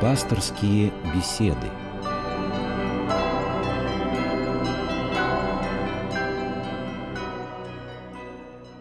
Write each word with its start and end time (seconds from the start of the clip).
Пасторские 0.00 0.94
беседы. 1.14 1.68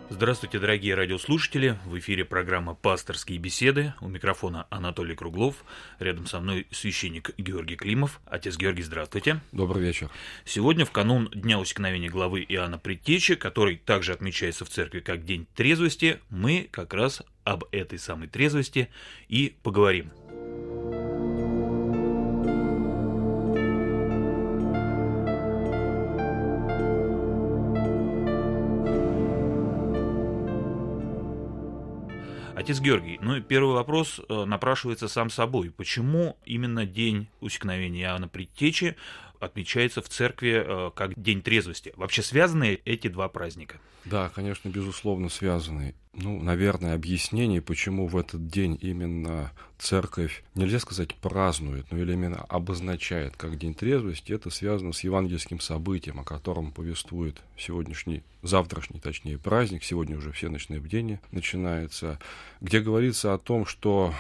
Здравствуйте, 0.09 0.59
дорогие 0.59 0.95
радиослушатели! 0.95 1.77
В 1.85 1.99
эфире 1.99 2.23
программа 2.23 2.73
«Пасторские 2.73 3.37
беседы». 3.37 3.93
У 3.99 4.07
микрофона 4.07 4.65
Анатолий 4.69 5.13
Круглов. 5.13 5.65
Рядом 5.99 6.25
со 6.25 6.39
мной 6.39 6.67
священник 6.71 7.31
Георгий 7.37 7.75
Климов. 7.75 8.21
Отец 8.25 8.55
Георгий, 8.55 8.83
здравствуйте. 8.83 9.41
Добрый 9.51 9.83
вечер. 9.83 10.09
Сегодня, 10.45 10.85
в 10.85 10.91
канун 10.91 11.29
Дня 11.33 11.59
усекновения 11.59 12.09
главы 12.09 12.45
Иоанна 12.47 12.77
Предтечи, 12.77 13.35
который 13.35 13.75
также 13.75 14.13
отмечается 14.13 14.63
в 14.63 14.69
церкви 14.69 15.01
как 15.01 15.25
День 15.25 15.47
трезвости, 15.53 16.19
мы 16.29 16.69
как 16.71 16.93
раз 16.93 17.23
об 17.43 17.65
этой 17.73 17.99
самой 17.99 18.29
трезвости 18.29 18.89
и 19.27 19.57
поговорим. 19.63 20.11
Отец 32.59 32.81
Георгий, 32.81 33.17
ну 33.21 33.37
и 33.37 33.41
первый 33.41 33.73
вопрос 33.73 34.19
э, 34.27 34.43
напрашивается 34.43 35.07
сам 35.07 35.29
собой. 35.29 35.71
Почему 35.71 36.37
именно 36.43 36.85
день 36.85 37.29
усекновения 37.39 38.03
Иоанна 38.03 38.27
Предтечи 38.27 38.97
отмечается 39.39 40.01
в 40.01 40.09
церкви 40.09 40.63
э, 40.65 40.91
как 40.95 41.19
День 41.19 41.41
трезвости? 41.41 41.93
Вообще 41.95 42.21
связаны 42.21 42.79
эти 42.85 43.07
два 43.07 43.29
праздника? 43.29 43.79
Да, 44.05 44.29
конечно, 44.29 44.69
безусловно, 44.69 45.29
связаны. 45.29 45.93
Ну, 46.13 46.41
наверное, 46.41 46.95
объяснение, 46.95 47.61
почему 47.61 48.07
в 48.07 48.17
этот 48.17 48.47
день 48.47 48.77
именно 48.81 49.51
церковь, 49.77 50.43
нельзя 50.55 50.79
сказать, 50.79 51.13
празднует, 51.15 51.85
но 51.91 51.97
или 51.97 52.13
именно 52.13 52.37
обозначает 52.49 53.35
как 53.37 53.57
День 53.57 53.73
трезвости, 53.73 54.33
это 54.33 54.49
связано 54.49 54.93
с 54.93 55.03
евангельским 55.03 55.59
событием, 55.59 56.19
о 56.19 56.23
котором 56.23 56.71
повествует 56.71 57.41
сегодняшний, 57.57 58.23
завтрашний, 58.41 58.99
точнее, 58.99 59.37
праздник, 59.37 59.83
сегодня 59.83 60.17
уже 60.17 60.31
все 60.31 60.49
ночные 60.49 60.79
бдения 60.79 61.21
начинается, 61.31 62.19
где 62.61 62.79
говорится 62.79 63.33
о 63.33 63.37
том, 63.37 63.65
что 63.65 64.13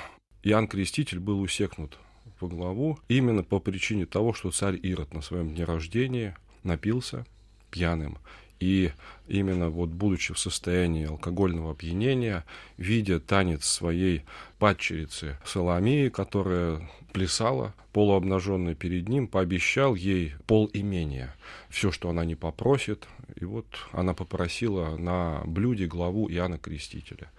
Иоанн 0.43 0.67
Креститель 0.67 1.19
был 1.19 1.41
усекнут 1.41 1.97
по 2.39 2.47
главу 2.47 2.99
именно 3.07 3.43
по 3.43 3.59
причине 3.59 4.05
того, 4.05 4.33
что 4.33 4.51
царь 4.51 4.79
Ирод 4.81 5.13
на 5.13 5.21
своем 5.21 5.53
дне 5.53 5.65
рождения 5.65 6.37
напился 6.63 7.25
пьяным 7.69 8.17
и 8.59 8.91
именно 9.27 9.69
вот 9.69 9.89
будучи 9.89 10.33
в 10.33 10.39
состоянии 10.39 11.07
алкогольного 11.07 11.71
опьянения, 11.71 12.45
видя 12.77 13.19
танец 13.19 13.65
своей 13.65 14.23
падчерицы 14.57 15.37
Соломии, 15.45 16.09
которая 16.09 16.81
плясала 17.13 17.73
полуобнаженная 17.93 18.75
перед 18.75 19.09
ним, 19.09 19.27
пообещал 19.27 19.95
ей 19.95 20.33
пол 20.45 20.69
имения, 20.73 21.35
все, 21.69 21.91
что 21.91 22.09
она 22.09 22.25
не 22.25 22.35
попросит. 22.35 23.07
И 23.39 23.45
вот 23.45 23.65
она 23.91 24.13
попросила 24.13 24.95
на 24.97 25.41
блюде 25.45 25.85
главу 25.85 26.29
Иоанна 26.29 26.57
Крестителя. 26.57 27.31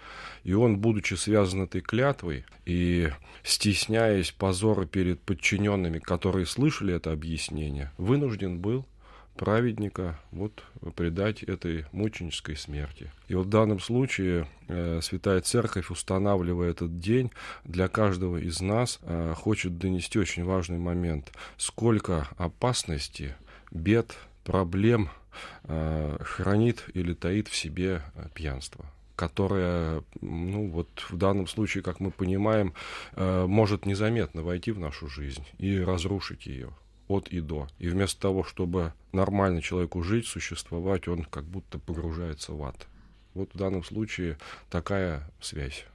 И 0.44 0.52
он, 0.52 0.78
будучи 0.78 1.14
связан 1.14 1.62
этой 1.62 1.80
клятвой 1.80 2.44
и 2.64 3.10
стесняясь 3.42 4.30
позора 4.30 4.86
перед 4.86 5.20
подчиненными, 5.20 5.98
которые 5.98 6.46
слышали 6.46 6.94
это 6.94 7.12
объяснение, 7.12 7.92
вынужден 7.98 8.58
был 8.58 8.86
праведника 9.41 10.19
вот 10.33 10.62
предать 10.96 11.42
этой 11.42 11.86
мученической 11.92 12.56
смерти. 12.56 13.10
И 13.27 13.34
вот 13.34 13.46
в 13.46 13.48
данном 13.48 13.80
случае 13.80 14.46
э, 14.69 15.00
Святая 15.02 15.41
Церковь, 15.41 15.91
устанавливая 15.91 16.72
этот 16.72 16.98
день, 16.98 17.30
для 17.64 17.88
каждого 17.88 18.36
из 18.36 18.61
нас 18.61 18.98
э, 19.00 19.33
хочет 19.34 19.78
донести 19.78 20.18
очень 20.18 20.44
важный 20.44 20.78
момент. 20.78 21.33
Сколько 21.56 22.28
опасности, 22.36 23.34
бед, 23.70 24.14
проблем 24.45 25.08
э, 25.64 26.18
хранит 26.20 26.84
или 26.92 27.14
таит 27.14 27.48
в 27.48 27.57
себе 27.57 28.02
э, 28.14 28.27
пьянство 28.34 28.84
которое, 29.17 30.02
ну 30.22 30.70
вот 30.70 30.89
в 31.11 31.17
данном 31.18 31.46
случае, 31.46 31.83
как 31.83 32.01
мы 32.01 32.11
понимаем, 32.11 32.72
э, 33.17 33.45
может 33.46 33.84
незаметно 33.84 34.42
войти 34.42 34.72
в 34.72 34.78
нашу 34.78 35.08
жизнь 35.08 35.45
и 35.58 35.78
разрушить 35.78 36.46
ее 36.46 36.70
от 37.10 37.28
и 37.28 37.40
до. 37.40 37.68
И 37.78 37.88
вместо 37.88 38.20
того, 38.20 38.44
чтобы 38.44 38.92
нормально 39.12 39.60
человеку 39.60 40.02
жить, 40.02 40.26
существовать, 40.26 41.08
он 41.08 41.24
как 41.24 41.44
будто 41.44 41.78
погружается 41.78 42.52
в 42.52 42.62
ад. 42.62 42.86
Вот 43.34 43.52
в 43.52 43.58
данном 43.58 43.84
случае 43.84 44.38
такая 44.70 45.28
связь. 45.40 45.86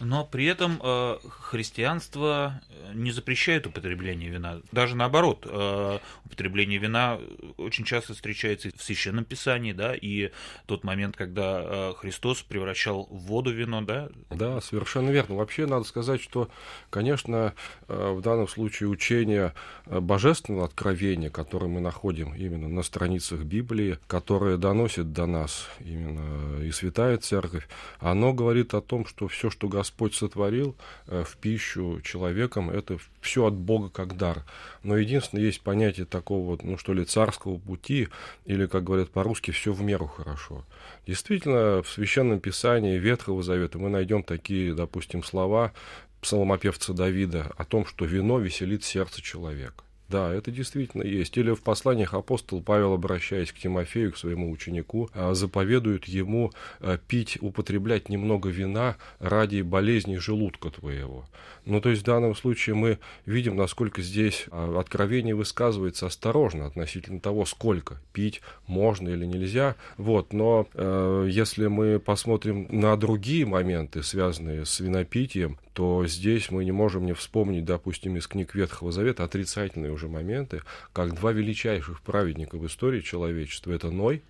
Но 0.00 0.24
при 0.24 0.46
этом 0.46 0.80
э, 0.82 1.18
христианство 1.28 2.60
э, 2.68 2.92
не 2.94 3.12
запрещает 3.12 3.66
употребление 3.66 4.30
вина. 4.30 4.60
Даже 4.72 4.96
наоборот, 4.96 5.46
э, 5.48 5.98
употребление 6.24 6.78
вина 6.78 7.18
очень 7.56 7.84
часто 7.84 8.14
встречается 8.14 8.70
в 8.76 8.82
Священном 8.82 9.24
Писании, 9.24 9.72
да, 9.72 9.94
и 9.94 10.30
тот 10.66 10.84
момент, 10.84 11.16
когда 11.16 11.62
э, 11.64 11.94
Христос 11.98 12.42
превращал 12.42 13.06
в 13.10 13.26
воду 13.26 13.52
вино, 13.52 13.80
да? 13.82 14.08
Да, 14.30 14.60
совершенно 14.60 15.10
верно. 15.10 15.36
Вообще 15.36 15.66
надо 15.66 15.84
сказать, 15.84 16.20
что, 16.20 16.48
конечно, 16.90 17.54
э, 17.88 18.12
в 18.12 18.20
данном 18.20 18.48
случае 18.48 18.88
учение 18.88 19.54
э, 19.86 20.00
божественного 20.00 20.66
откровения, 20.66 21.30
которое 21.30 21.68
мы 21.68 21.80
находим 21.80 22.34
именно 22.34 22.68
на 22.68 22.82
страницах 22.82 23.40
Библии, 23.40 23.98
которое 24.06 24.56
доносит 24.56 25.12
до 25.12 25.26
нас 25.26 25.68
именно 25.80 26.62
и 26.62 26.70
Святая 26.72 27.16
Церковь, 27.18 27.68
оно 27.98 28.32
говорит 28.32 28.74
о 28.74 28.80
том, 28.80 29.06
что 29.06 29.28
все, 29.28 29.50
что 29.50 29.68
Господь 29.86 30.16
сотворил 30.16 30.74
э, 31.06 31.22
в 31.22 31.36
пищу 31.36 32.00
человеком, 32.02 32.70
это 32.70 32.98
все 33.20 33.46
от 33.46 33.54
Бога 33.54 33.88
как 33.88 34.16
дар. 34.16 34.44
Но 34.82 34.96
единственное, 34.96 35.44
есть 35.44 35.60
понятие 35.60 36.06
такого, 36.06 36.58
ну 36.60 36.76
что 36.76 36.92
ли, 36.92 37.04
царского 37.04 37.56
пути, 37.56 38.08
или, 38.46 38.66
как 38.66 38.82
говорят 38.82 39.10
по-русски, 39.10 39.52
все 39.52 39.72
в 39.72 39.82
меру 39.82 40.08
хорошо. 40.08 40.64
Действительно, 41.06 41.84
в 41.84 41.88
Священном 41.88 42.40
Писании 42.40 42.98
Ветхого 42.98 43.44
Завета 43.44 43.78
мы 43.78 43.88
найдем 43.88 44.24
такие, 44.24 44.74
допустим, 44.74 45.22
слова 45.22 45.72
псалмопевца 46.20 46.92
Давида 46.92 47.52
о 47.56 47.64
том, 47.64 47.86
что 47.86 48.06
вино 48.06 48.40
веселит 48.40 48.82
сердце 48.82 49.22
человека. 49.22 49.85
Да, 50.08 50.32
это 50.32 50.52
действительно 50.52 51.02
есть. 51.02 51.36
Или 51.36 51.52
в 51.52 51.62
посланиях 51.62 52.14
апостол 52.14 52.62
Павел, 52.62 52.92
обращаясь 52.92 53.50
к 53.50 53.58
Тимофею, 53.58 54.12
к 54.12 54.16
своему 54.16 54.52
ученику, 54.52 55.10
а, 55.12 55.34
заповедует 55.34 56.04
ему 56.04 56.52
а, 56.80 56.96
пить, 56.96 57.38
употреблять 57.40 58.08
немного 58.08 58.48
вина 58.48 58.96
ради 59.18 59.62
болезни 59.62 60.16
желудка 60.16 60.70
твоего. 60.70 61.24
Ну, 61.64 61.80
то 61.80 61.88
есть 61.88 62.02
в 62.02 62.04
данном 62.04 62.36
случае 62.36 62.76
мы 62.76 62.98
видим, 63.24 63.56
насколько 63.56 64.00
здесь 64.00 64.46
а, 64.52 64.78
откровение 64.78 65.34
высказывается 65.34 66.06
осторожно 66.06 66.66
относительно 66.66 67.18
того, 67.18 67.44
сколько 67.44 68.00
пить 68.12 68.42
можно 68.68 69.08
или 69.08 69.24
нельзя. 69.24 69.74
Вот, 69.96 70.32
но 70.32 70.68
э, 70.74 71.28
если 71.28 71.66
мы 71.66 71.98
посмотрим 71.98 72.68
на 72.70 72.96
другие 72.96 73.44
моменты, 73.44 74.02
связанные 74.04 74.64
с 74.64 74.78
винопитием, 74.78 75.58
то 75.76 76.06
здесь 76.06 76.50
мы 76.50 76.64
не 76.64 76.72
можем 76.72 77.04
не 77.04 77.12
вспомнить, 77.12 77.66
допустим, 77.66 78.16
из 78.16 78.26
книг 78.26 78.54
Ветхого 78.54 78.92
Завета 78.92 79.24
отрицательные 79.24 79.92
уже 79.92 80.08
моменты, 80.08 80.62
как 80.94 81.14
два 81.14 81.32
величайших 81.32 82.00
праведника 82.00 82.56
в 82.56 82.66
истории 82.66 83.02
человечества. 83.02 83.72
Это 83.72 83.90
Ной 83.90 84.22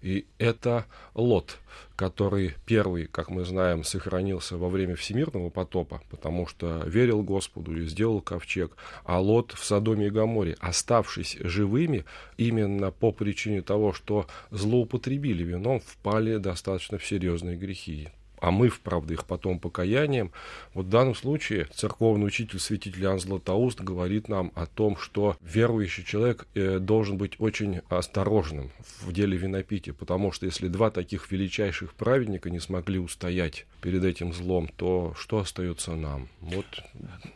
и 0.00 0.26
это 0.38 0.86
Лот, 1.14 1.58
который 1.94 2.56
первый, 2.66 3.06
как 3.06 3.30
мы 3.30 3.44
знаем, 3.44 3.84
сохранился 3.84 4.56
во 4.56 4.68
время 4.68 4.96
всемирного 4.96 5.50
потопа, 5.50 6.02
потому 6.10 6.48
что 6.48 6.82
верил 6.84 7.22
Господу 7.22 7.76
и 7.76 7.86
сделал 7.86 8.20
ковчег, 8.20 8.72
а 9.04 9.20
Лот 9.20 9.52
в 9.52 9.64
Содоме 9.64 10.08
и 10.08 10.10
Гаморе, 10.10 10.56
оставшись 10.58 11.36
живыми, 11.38 12.04
именно 12.38 12.90
по 12.90 13.12
причине 13.12 13.62
того, 13.62 13.92
что 13.92 14.26
злоупотребили 14.50 15.44
вином, 15.44 15.78
впали 15.78 16.38
достаточно 16.38 16.98
в 16.98 17.06
серьезные 17.06 17.56
грехи 17.56 18.08
омыв, 18.42 18.80
правда, 18.80 19.14
их 19.14 19.24
потом 19.24 19.58
покаянием. 19.58 20.32
Вот 20.74 20.86
в 20.86 20.88
данном 20.88 21.14
случае 21.14 21.68
церковный 21.72 22.26
учитель, 22.26 22.58
святитель 22.58 23.04
Иоанн 23.04 23.20
Златоуст 23.20 23.80
говорит 23.80 24.28
нам 24.28 24.52
о 24.54 24.66
том, 24.66 24.96
что 24.96 25.36
верующий 25.40 26.04
человек 26.04 26.46
э, 26.54 26.78
должен 26.78 27.16
быть 27.16 27.36
очень 27.38 27.80
осторожным 27.88 28.70
в 29.00 29.12
деле 29.12 29.36
винопития, 29.36 29.94
потому 29.94 30.32
что 30.32 30.46
если 30.46 30.68
два 30.68 30.90
таких 30.90 31.30
величайших 31.30 31.94
праведника 31.94 32.50
не 32.50 32.58
смогли 32.58 32.98
устоять 32.98 33.66
перед 33.80 34.04
этим 34.04 34.32
злом, 34.32 34.68
то 34.76 35.14
что 35.16 35.38
остается 35.38 35.94
нам? 35.94 36.28
Вот. 36.40 36.66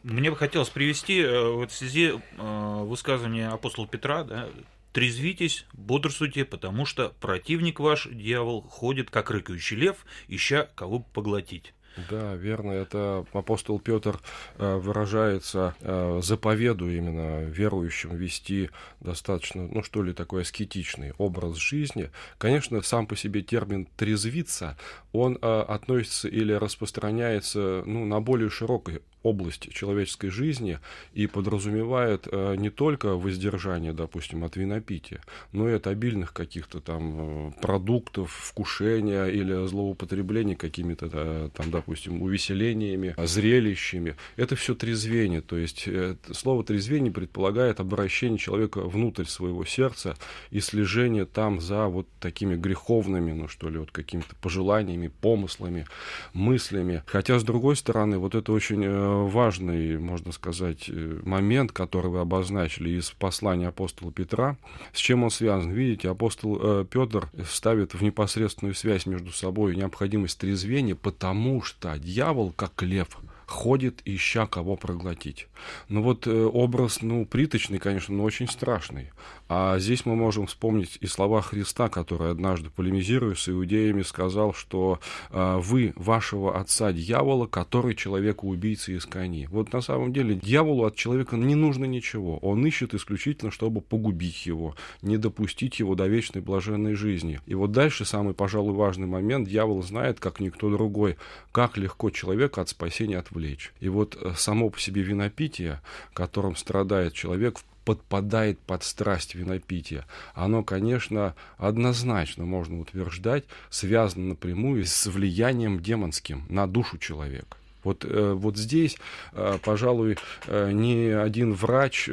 Мне 0.03 0.31
бы 0.31 0.37
хотелось 0.37 0.69
привести 0.69 1.21
э, 1.21 1.49
в 1.51 1.63
этой 1.63 1.73
связи 1.73 2.13
э, 2.13 2.83
высказывание 2.83 3.49
апостола 3.49 3.87
Петра, 3.87 4.25
да, 4.25 4.49
Трезвитесь, 4.97 5.67
бодрствуйте, 5.75 6.47
потому 6.47 6.87
что 6.87 7.13
противник 7.21 7.81
ваш, 7.81 8.09
дьявол, 8.11 8.63
ходит, 8.63 9.11
как 9.11 9.31
рыкающий 9.31 9.77
лев, 9.77 10.07
ища 10.27 10.71
кого 10.75 11.01
поглотить. 11.01 11.75
Да, 12.09 12.35
верно. 12.35 12.73
Это 12.73 13.27
апостол 13.35 13.79
Петр 13.79 14.19
э, 14.57 14.77
выражается, 14.77 15.75
э, 15.81 16.21
заповеду 16.23 16.91
именно 16.91 17.45
верующим 17.45 18.17
вести 18.17 18.71
достаточно, 19.01 19.69
ну 19.69 19.83
что 19.83 20.03
ли, 20.03 20.15
такой 20.15 20.43
аскетичный 20.43 21.13
образ 21.19 21.57
жизни. 21.57 22.11
Конечно, 22.39 22.81
сам 22.81 23.07
по 23.07 23.17
себе 23.17 23.43
термин 23.43 23.89
«трезвиться», 23.99 24.79
он 25.13 25.37
э, 25.37 25.61
относится 25.69 26.29
или 26.29 26.55
распространяется 26.55 27.83
ну, 27.85 28.07
на 28.07 28.23
более 28.23 28.49
широкий 28.49 29.01
область 29.27 29.73
человеческой 29.73 30.29
жизни 30.29 30.79
и 31.15 31.27
подразумевает 31.27 32.29
э, 32.31 32.55
не 32.57 32.71
только 32.71 33.17
воздержание, 33.17 33.93
допустим, 33.93 34.45
от 34.45 34.57
винопития, 34.57 35.21
но 35.53 35.69
и 35.69 35.73
от 35.73 35.87
обильных 35.87 36.33
каких-то 36.33 36.81
там 36.81 37.49
э, 37.49 37.53
продуктов, 37.61 38.31
вкушения 38.33 39.27
или 39.27 39.67
злоупотребления 39.67 40.55
какими-то 40.55 41.11
э, 41.13 41.51
там, 41.55 41.71
допустим, 41.71 42.23
увеселениями, 42.23 43.15
зрелищами. 43.19 44.15
Это 44.37 44.55
все 44.55 44.75
трезвение, 44.75 45.41
то 45.41 45.57
есть 45.57 45.89
слово 46.33 46.65
трезвение 46.65 47.13
предполагает 47.13 47.81
обращение 47.81 48.39
человека 48.39 48.81
внутрь 48.83 49.25
своего 49.25 49.65
сердца 49.65 50.17
и 50.51 50.61
слежение 50.61 51.25
там 51.25 51.61
за 51.61 51.87
вот 51.87 52.07
такими 52.21 52.57
греховными, 52.57 53.33
ну 53.33 53.49
что 53.49 53.69
ли, 53.69 53.79
вот 53.79 53.91
какими-то 53.91 54.35
пожеланиями, 54.37 55.09
помыслами, 55.09 55.87
мыслями. 56.33 57.03
Хотя, 57.07 57.39
с 57.39 57.45
другой 57.45 57.77
стороны, 57.77 58.19
вот 58.19 58.35
это 58.35 58.53
очень 58.53 58.85
важный, 59.25 59.99
можно 59.99 60.33
сказать, 60.33 60.89
э, 60.89 61.21
момент, 61.25 61.73
который 61.73 62.11
вы 62.11 62.21
обозначили 62.21 62.91
из 62.91 63.11
послания 63.11 63.69
апостола 63.69 64.13
Петра. 64.13 64.57
С 64.93 64.99
чем 64.99 65.25
он 65.25 65.31
связан? 65.31 65.71
Видите, 65.71 66.11
апостол 66.11 66.59
э, 66.61 66.85
Петр 66.89 67.29
ставит 67.49 67.95
в 67.95 68.03
непосредственную 68.03 68.75
связь 68.75 69.07
между 69.07 69.33
собой 69.33 69.77
необходимость 69.77 70.39
трезвения, 70.39 70.95
потому 70.95 71.63
что 71.63 71.99
дьявол, 71.99 72.53
как 72.53 72.83
лев, 72.83 73.09
ходит, 73.47 74.03
ища 74.05 74.47
кого 74.47 74.77
проглотить. 74.77 75.49
Ну 75.89 76.03
вот 76.03 76.27
э, 76.27 76.45
образ, 76.45 77.01
ну, 77.03 77.25
приточный, 77.25 77.79
конечно, 77.79 78.15
но 78.15 78.25
очень 78.25 78.49
страшный. 78.49 79.11
А 79.49 79.79
здесь 79.79 80.05
мы 80.05 80.17
можем 80.17 80.47
вспомнить 80.47 80.99
и 81.01 81.07
слова 81.07 81.41
Христа, 81.41 81.89
который 81.89 82.33
однажды, 82.33 82.69
полемизируя 82.71 83.37
с 83.37 83.49
иудеями, 83.49 84.03
сказал, 84.03 84.53
что 84.53 84.99
э, 85.31 85.59
вы 85.63 85.93
вашего 85.95 86.59
отца 86.59 86.93
дьявола, 86.93 87.47
который 87.47 87.95
человека 87.95 88.45
убийца 88.45 88.93
из 88.93 89.07
кони. 89.07 89.47
Вот 89.51 89.73
на 89.73 89.81
самом 89.81 90.13
деле 90.13 90.35
дьяволу 90.35 90.85
от 90.85 90.97
человека 90.97 91.37
не 91.37 91.55
нужно 91.55 91.85
ничего. 91.85 92.39
Он 92.39 92.67
ищет 92.67 92.95
исключительно, 92.95 93.53
чтобы 93.53 93.81
погубить 93.81 94.47
его, 94.47 94.75
не 95.03 95.17
допустить 95.17 95.79
его 95.79 95.95
до 95.95 96.07
вечной 96.09 96.43
блаженной 96.43 96.95
жизни. 96.95 97.41
И 97.47 97.55
вот 97.55 97.71
дальше 97.71 98.05
самый, 98.05 98.35
пожалуй, 98.35 98.75
важный 98.75 99.07
момент. 99.07 99.49
Дьявол 99.49 99.83
знает, 99.83 100.19
как 100.19 100.41
никто 100.41 100.71
другой, 100.71 101.17
как 101.53 101.77
легко 101.77 102.11
человека 102.11 102.61
от 102.63 102.69
спасения 102.69 103.19
отвлечь. 103.37 103.73
И 103.81 103.89
вот 103.89 104.17
э, 104.17 104.33
само 104.37 104.71
по 104.71 104.81
себе 104.81 105.03
винопитие, 105.03 105.81
которым 106.15 106.57
страдает 106.57 107.13
человек, 107.13 107.59
подпадает 107.85 108.59
под 108.59 108.83
страсть 108.83 109.35
винопития, 109.35 110.07
оно, 110.35 110.65
конечно, 110.65 111.35
однозначно, 111.57 112.45
можно 112.45 112.81
утверждать, 112.81 113.45
связано 113.71 114.31
напрямую 114.31 114.85
с 114.87 115.07
влиянием 115.07 115.81
демонским 115.81 116.45
на 116.49 116.67
душу 116.67 116.99
человека. 116.99 117.57
Вот, 117.87 118.05
э, 118.05 118.33
вот 118.33 118.57
здесь, 118.57 118.99
э, 119.33 119.59
пожалуй, 119.63 120.19
э, 120.49 120.73
ни 120.73 121.07
один 121.07 121.55
врач 121.55 122.11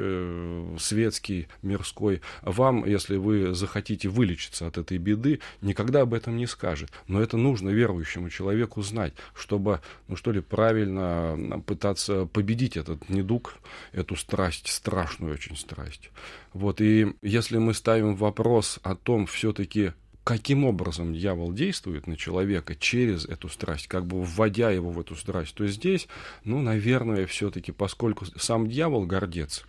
светский, 0.78 1.48
мирской, 1.64 2.22
вам, 2.44 2.86
если 2.86 3.16
вы 3.16 3.56
захотите 3.56 4.08
вылечиться 4.08 4.68
от 4.68 4.78
этой 4.78 5.00
беды, 5.00 5.40
никогда 5.62 6.02
об 6.02 6.14
этом 6.14 6.38
не 6.38 6.46
скажет. 6.46 6.92
Но 7.08 7.20
это 7.20 7.38
нужно 7.38 7.70
верующему 7.70 8.30
человеку 8.30 8.84
знать, 8.84 9.14
чтобы, 9.34 9.80
ну 10.08 10.16
что 10.16 10.32
ли, 10.32 10.42
правильно 10.42 11.64
пытаться 11.66 12.28
победить 12.28 12.78
этот 12.78 13.10
недуг, 13.10 13.56
эту 13.94 14.16
страсть, 14.16 14.68
страшную 14.68 15.34
очень 15.34 15.58
страсть. 15.58 16.12
Вот, 16.54 16.82
и 16.82 17.16
если 17.24 17.58
мы 17.58 17.74
ставим 17.74 18.16
вопрос 18.16 18.80
о 18.84 18.94
том, 18.94 19.26
все-таки 19.26 19.94
каким 20.24 20.64
образом 20.66 21.14
дьявол 21.14 21.52
действует 21.52 22.08
на 22.08 22.16
человека 22.16 22.76
через 22.76 23.26
эту 23.26 23.50
страсть, 23.50 23.88
как 23.88 24.06
бы 24.06 24.22
вводя 24.22 24.72
его 24.72 24.90
в 24.90 25.00
эту 25.00 25.16
страсть, 25.16 25.54
то 25.54 25.68
здесь, 25.68 26.08
ну, 26.46 26.62
наверное, 26.62 27.26
все-таки, 27.26 27.72
поскольку 27.72 28.26
сам 28.38 28.68
дьявол 28.68 29.06
гордец 29.06 29.66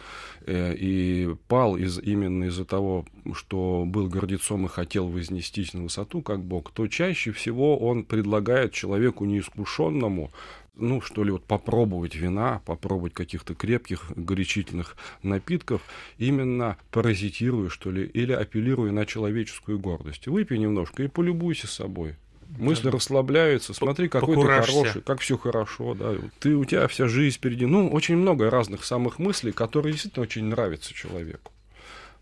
э, 0.47 0.75
и 0.75 1.35
пал 1.49 1.77
из, 1.77 1.99
именно 1.99 2.45
из-за 2.45 2.65
того, 2.65 3.05
что 3.33 3.85
был 3.87 4.09
гордецом 4.09 4.67
и 4.67 4.69
хотел 4.69 5.09
вознестись 5.09 5.75
на 5.75 5.83
высоту, 5.83 6.23
как 6.23 6.43
Бог, 6.43 6.71
то 6.71 6.87
чаще 6.87 7.33
всего 7.33 7.77
он 7.77 8.05
предлагает 8.05 8.73
человеку 8.73 9.25
неискушенному 9.25 10.31
ну, 10.76 11.00
что 11.00 11.25
ли, 11.25 11.31
вот 11.31 11.44
попробовать 11.44 12.15
вина, 12.15 12.61
попробовать 12.65 13.15
каких-то 13.15 13.55
крепких 13.55 14.12
горячительных 14.17 14.97
напитков, 15.23 15.82
именно 16.19 16.76
паразитируя, 16.91 17.69
что 17.69 17.91
ли, 17.91 18.05
или 18.05 18.32
апеллируя 18.32 18.91
на 18.93 19.06
человеческую 19.06 19.79
гордость. 19.79 20.26
Выпей 20.26 20.59
немножко 20.59 21.03
и 21.03 21.09
полюбуйся 21.09 21.67
собой. 21.67 22.17
Мысли 22.59 22.85
да. 22.85 22.93
расслабляются, 22.93 23.73
смотри, 23.75 24.09
какой 24.09 24.37
ты 24.37 24.43
хороший, 24.43 25.00
как 25.00 25.21
все 25.21 25.37
хорошо, 25.37 25.94
да. 25.94 26.15
Ты, 26.41 26.55
у 26.55 26.65
тебя 26.65 26.87
вся 26.88 27.09
жизнь 27.09 27.37
впереди. 27.37 27.67
Ну, 27.67 27.88
очень 27.88 28.17
много 28.17 28.50
разных 28.50 28.85
самых 28.85 29.19
мыслей, 29.19 29.53
которые 29.53 29.93
действительно 29.93 30.23
очень 30.23 30.44
нравятся 30.44 30.93
человеку. 30.94 31.54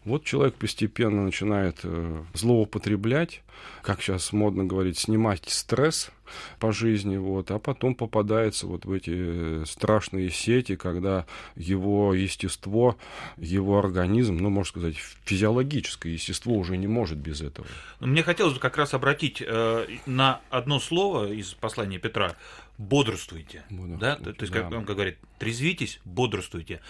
Вот 0.04 0.24
человек 0.24 0.54
постепенно 0.54 1.24
начинает 1.24 1.80
э, 1.84 2.24
злоупотреблять, 2.34 3.42
как 3.82 4.02
сейчас 4.02 4.32
модно 4.32 4.64
говорить, 4.64 4.98
снимать 4.98 5.48
стресс 5.48 6.10
по 6.58 6.72
жизни, 6.72 7.16
вот, 7.16 7.50
а 7.50 7.58
потом 7.58 7.94
попадается 7.94 8.66
вот 8.66 8.84
в 8.84 8.92
эти 8.92 9.12
э, 9.14 9.64
страшные 9.66 10.30
сети, 10.30 10.74
когда 10.74 11.26
его 11.54 12.14
естество, 12.14 12.96
его 13.36 13.78
организм, 13.78 14.38
ну, 14.38 14.50
можно 14.50 14.68
сказать, 14.68 14.96
физиологическое 15.24 16.12
естество 16.12 16.54
уже 16.54 16.76
не 16.76 16.88
может 16.88 17.18
без 17.18 17.40
этого. 17.40 17.68
Мне 18.00 18.24
хотелось 18.24 18.54
бы 18.54 18.60
как 18.60 18.76
раз 18.76 18.94
обратить 18.94 19.40
э, 19.40 19.86
на 20.06 20.40
одно 20.50 20.80
слово 20.80 21.32
из 21.32 21.54
послания 21.54 21.98
Петра 21.98 22.34
бодрствуйте. 22.78 23.64
бодрствуйте 23.70 23.98
да? 24.00 24.16
То, 24.16 24.32
то 24.32 24.42
есть, 24.42 24.52
как 24.52 24.72
он 24.72 24.84
говорит, 24.84 25.18
трезвитесь, 25.38 26.00
бодрствуйте. 26.04 26.80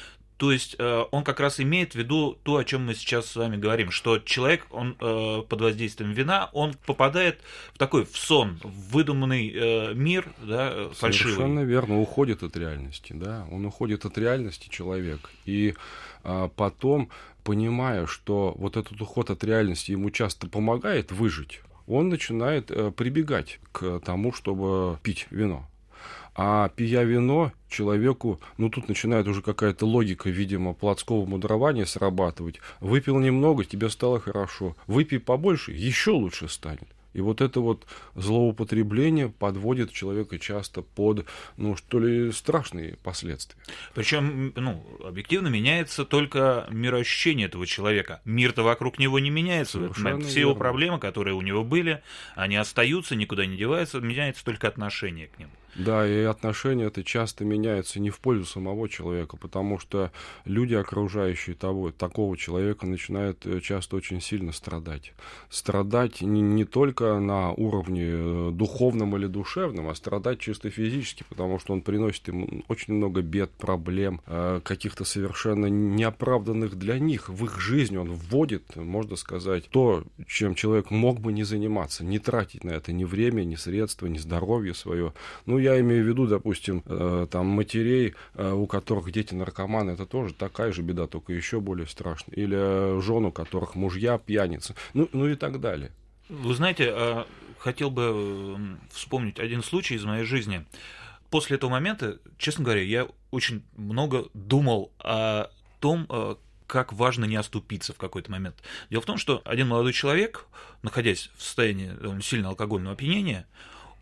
То 0.42 0.50
есть 0.50 0.74
э, 0.76 1.04
он 1.12 1.22
как 1.22 1.38
раз 1.38 1.60
имеет 1.60 1.92
в 1.92 1.94
виду 1.94 2.36
то, 2.42 2.56
о 2.56 2.64
чем 2.64 2.86
мы 2.86 2.96
сейчас 2.96 3.26
с 3.26 3.36
вами 3.36 3.56
говорим, 3.56 3.92
что 3.92 4.18
человек, 4.18 4.66
он 4.72 4.96
э, 4.98 5.42
под 5.48 5.60
воздействием 5.60 6.10
вина, 6.10 6.50
он 6.52 6.74
попадает 6.84 7.38
в 7.72 7.78
такой 7.78 8.04
в 8.04 8.16
сон, 8.16 8.58
в 8.64 8.90
выдуманный 8.90 9.52
э, 9.54 9.94
мир, 9.94 10.26
да, 10.42 10.88
фальшивый. 10.94 11.34
Совершенно 11.34 11.60
верно, 11.60 12.00
уходит 12.00 12.42
от 12.42 12.56
реальности, 12.56 13.12
да, 13.12 13.46
он 13.52 13.64
уходит 13.66 14.04
от 14.04 14.18
реальности 14.18 14.68
человек, 14.68 15.30
и 15.44 15.76
потом, 16.56 17.08
понимая, 17.44 18.06
что 18.06 18.52
вот 18.58 18.76
этот 18.76 19.00
уход 19.00 19.30
от 19.30 19.44
реальности 19.44 19.92
ему 19.92 20.10
часто 20.10 20.48
помогает 20.48 21.12
выжить, 21.12 21.60
он 21.86 22.08
начинает 22.08 22.66
прибегать 22.96 23.60
к 23.70 24.00
тому, 24.00 24.32
чтобы 24.32 24.98
пить 25.04 25.28
вино. 25.30 25.68
А 26.34 26.68
пья 26.70 27.04
вино, 27.04 27.52
человеку, 27.68 28.40
ну 28.56 28.70
тут 28.70 28.88
начинает 28.88 29.26
уже 29.28 29.42
какая-то 29.42 29.86
логика, 29.86 30.30
видимо, 30.30 30.72
плотского 30.72 31.26
мудрования 31.26 31.86
срабатывать. 31.86 32.60
Выпил 32.80 33.18
немного, 33.18 33.64
тебе 33.64 33.90
стало 33.90 34.20
хорошо. 34.20 34.76
Выпей 34.86 35.20
побольше, 35.20 35.72
еще 35.72 36.12
лучше 36.12 36.48
станет. 36.48 36.88
И 37.12 37.20
вот 37.20 37.40
это 37.40 37.60
вот 37.60 37.86
злоупотребление 38.14 39.28
подводит 39.28 39.92
человека 39.92 40.38
часто 40.38 40.82
под, 40.82 41.26
ну, 41.56 41.76
что 41.76 41.98
ли, 41.98 42.32
страшные 42.32 42.96
последствия. 43.02 43.60
Причем, 43.94 44.52
ну, 44.56 44.84
объективно 45.04 45.48
меняется 45.48 46.04
только 46.04 46.66
мироощущение 46.70 47.48
этого 47.48 47.66
человека. 47.66 48.22
Мир-то 48.24 48.62
вокруг 48.62 48.98
него 48.98 49.18
не 49.18 49.30
меняется. 49.30 49.72
Совершенно 49.78 50.20
Все 50.20 50.36
верно. 50.36 50.40
его 50.40 50.54
проблемы, 50.54 50.98
которые 50.98 51.34
у 51.34 51.42
него 51.42 51.64
были, 51.64 52.02
они 52.34 52.56
остаются, 52.56 53.14
никуда 53.14 53.44
не 53.44 53.56
деваются, 53.56 54.00
меняется 54.00 54.44
только 54.44 54.68
отношение 54.68 55.26
к 55.26 55.38
ним. 55.38 55.50
Да, 55.74 56.06
и 56.06 56.22
отношения 56.24 56.84
это 56.84 57.02
часто 57.02 57.44
меняются 57.44 57.98
не 57.98 58.10
в 58.10 58.20
пользу 58.20 58.44
самого 58.44 58.88
человека, 58.90 59.38
потому 59.38 59.78
что 59.78 60.12
люди, 60.44 60.74
окружающие 60.74 61.56
того, 61.56 61.90
такого 61.92 62.36
человека, 62.36 62.86
начинают 62.86 63.46
э, 63.46 63.60
часто 63.60 63.96
очень 63.96 64.20
сильно 64.20 64.52
страдать. 64.52 65.14
Страдать 65.48 66.20
не, 66.20 66.42
не 66.42 66.64
только 66.64 67.18
на 67.18 67.52
уровне 67.52 68.04
э, 68.04 68.50
духовном 68.52 69.16
или 69.16 69.26
душевном, 69.26 69.88
а 69.88 69.94
страдать 69.94 70.40
чисто 70.40 70.68
физически, 70.68 71.24
потому 71.28 71.58
что 71.58 71.72
он 71.72 71.80
приносит 71.80 72.28
им 72.28 72.64
очень 72.68 72.92
много 72.92 73.22
бед, 73.22 73.50
проблем, 73.52 74.20
э, 74.26 74.60
каких-то 74.62 75.04
совершенно 75.04 75.66
неоправданных 75.66 76.76
для 76.76 76.98
них 76.98 77.30
в 77.30 77.44
их 77.46 77.58
жизнь. 77.58 77.96
Он 77.96 78.12
вводит, 78.12 78.76
можно 78.76 79.16
сказать, 79.16 79.70
то, 79.70 80.04
чем 80.26 80.54
человек 80.54 80.90
мог 80.90 81.18
бы 81.18 81.32
не 81.32 81.44
заниматься, 81.44 82.04
не 82.04 82.18
тратить 82.18 82.62
на 82.62 82.72
это 82.72 82.92
ни 82.92 83.04
время, 83.04 83.44
ни 83.44 83.54
средства, 83.54 84.06
ни 84.06 84.18
здоровье 84.18 84.74
свое. 84.74 85.14
Ну, 85.46 85.61
я 85.62 85.80
имею 85.80 86.04
в 86.04 86.08
виду, 86.08 86.26
допустим, 86.26 86.82
э, 86.86 87.26
там 87.30 87.46
матерей, 87.46 88.14
э, 88.34 88.52
у 88.52 88.66
которых 88.66 89.10
дети 89.12 89.34
наркоманы, 89.34 89.92
это 89.92 90.06
тоже 90.06 90.34
такая 90.34 90.72
же 90.72 90.82
беда, 90.82 91.06
только 91.06 91.32
еще 91.32 91.60
более 91.60 91.86
страшная. 91.86 92.34
Или 92.34 92.56
э, 92.58 93.00
жен, 93.00 93.26
у 93.26 93.32
которых 93.32 93.74
мужья 93.74 94.18
пьяницы, 94.18 94.74
ну, 94.94 95.08
ну 95.12 95.28
и 95.28 95.34
так 95.34 95.60
далее. 95.60 95.92
Вы 96.28 96.54
знаете, 96.54 97.26
хотел 97.58 97.90
бы 97.90 98.78
вспомнить 98.90 99.38
один 99.38 99.62
случай 99.62 99.96
из 99.96 100.04
моей 100.04 100.24
жизни. 100.24 100.64
После 101.30 101.56
этого 101.56 101.70
момента, 101.70 102.18
честно 102.38 102.64
говоря, 102.64 102.82
я 102.82 103.08
очень 103.30 103.62
много 103.76 104.26
думал 104.34 104.92
о 104.98 105.50
том, 105.80 106.06
как 106.66 106.92
важно 106.92 107.26
не 107.26 107.36
оступиться 107.36 107.92
в 107.92 107.98
какой-то 107.98 108.30
момент. 108.30 108.56
Дело 108.88 109.02
в 109.02 109.06
том, 109.06 109.18
что 109.18 109.42
один 109.44 109.68
молодой 109.68 109.92
человек, 109.92 110.46
находясь 110.82 111.30
в 111.36 111.42
состоянии 111.42 112.20
сильного 112.22 112.52
алкогольного 112.52 112.94
опьянения, 112.94 113.46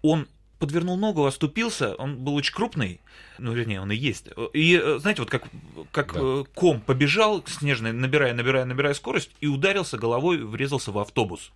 он 0.02 0.29
подвернул 0.61 0.97
ногу, 0.97 1.25
оступился, 1.25 1.95
он 1.95 2.19
был 2.19 2.35
очень 2.37 2.55
крупный, 2.55 3.00
ну, 3.38 3.52
вернее, 3.52 3.81
он 3.81 3.90
и 3.90 3.97
есть. 3.97 4.29
И, 4.52 4.81
э, 4.81 4.99
знаете, 5.00 5.23
вот 5.23 5.31
как, 5.31 5.45
как 5.90 6.12
да. 6.12 6.21
Э, 6.23 6.45
ком 6.55 6.81
побежал 6.83 7.43
снежный, 7.47 7.93
набирая, 7.93 8.35
набирая, 8.35 8.67
набирая 8.67 8.95
скорость, 8.95 9.31
и 9.40 9.47
ударился 9.47 9.97
головой, 9.97 10.37
врезался 10.45 10.93
в 10.93 10.99
автобус. 10.99 11.50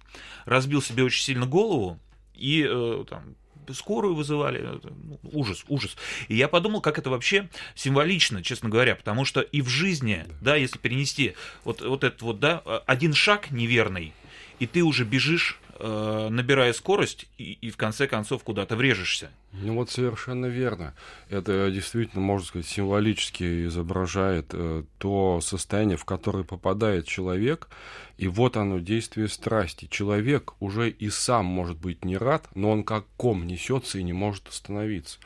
Разбил 0.46 0.82
себе 0.82 1.04
очень 1.04 1.22
сильно 1.22 1.44
голову, 1.46 2.00
и 2.34 2.66
э, 2.66 3.04
там, 3.08 3.36
скорую 3.74 4.14
вызывали. 4.14 4.80
Ну, 4.82 5.20
ужас, 5.22 5.64
ужас. 5.68 5.96
И 6.28 6.34
я 6.34 6.48
подумал, 6.48 6.80
как 6.80 6.98
это 6.98 7.10
вообще 7.10 7.50
символично, 7.74 8.42
честно 8.42 8.70
говоря, 8.70 8.96
потому 8.96 9.26
что 9.26 9.42
и 9.42 9.60
в 9.60 9.68
жизни, 9.68 10.24
да, 10.40 10.56
если 10.56 10.78
перенести 10.78 11.34
вот, 11.64 11.82
вот 11.82 12.04
этот 12.04 12.22
вот, 12.22 12.40
да, 12.40 12.60
один 12.86 13.12
шаг 13.12 13.50
неверный, 13.50 14.14
и 14.58 14.66
ты 14.66 14.82
уже 14.82 15.04
бежишь 15.04 15.60
э, 15.78 16.28
набирая 16.30 16.72
скорость 16.72 17.26
и, 17.38 17.52
и 17.60 17.70
в 17.70 17.76
конце 17.76 18.06
концов 18.06 18.42
куда-то 18.44 18.76
врежешься. 18.76 19.30
Ну 19.52 19.74
вот 19.74 19.90
совершенно 19.90 20.46
верно. 20.46 20.94
Это 21.30 21.70
действительно, 21.70 22.22
можно 22.22 22.46
сказать, 22.46 22.66
символически 22.66 23.66
изображает 23.66 24.46
э, 24.52 24.82
то 24.98 25.40
состояние, 25.40 25.96
в 25.96 26.04
которое 26.04 26.44
попадает 26.44 27.06
человек, 27.06 27.68
и 28.16 28.28
вот 28.28 28.56
оно 28.56 28.78
действие 28.78 29.28
страсти. 29.28 29.88
Человек 29.90 30.54
уже 30.60 30.90
и 30.90 31.10
сам 31.10 31.46
может 31.46 31.78
быть 31.78 32.04
не 32.04 32.16
рад, 32.16 32.48
но 32.54 32.70
он 32.70 32.84
как 32.84 33.04
ком 33.16 33.46
несется 33.46 33.98
и 33.98 34.02
не 34.02 34.12
может 34.12 34.48
остановиться. 34.48 35.18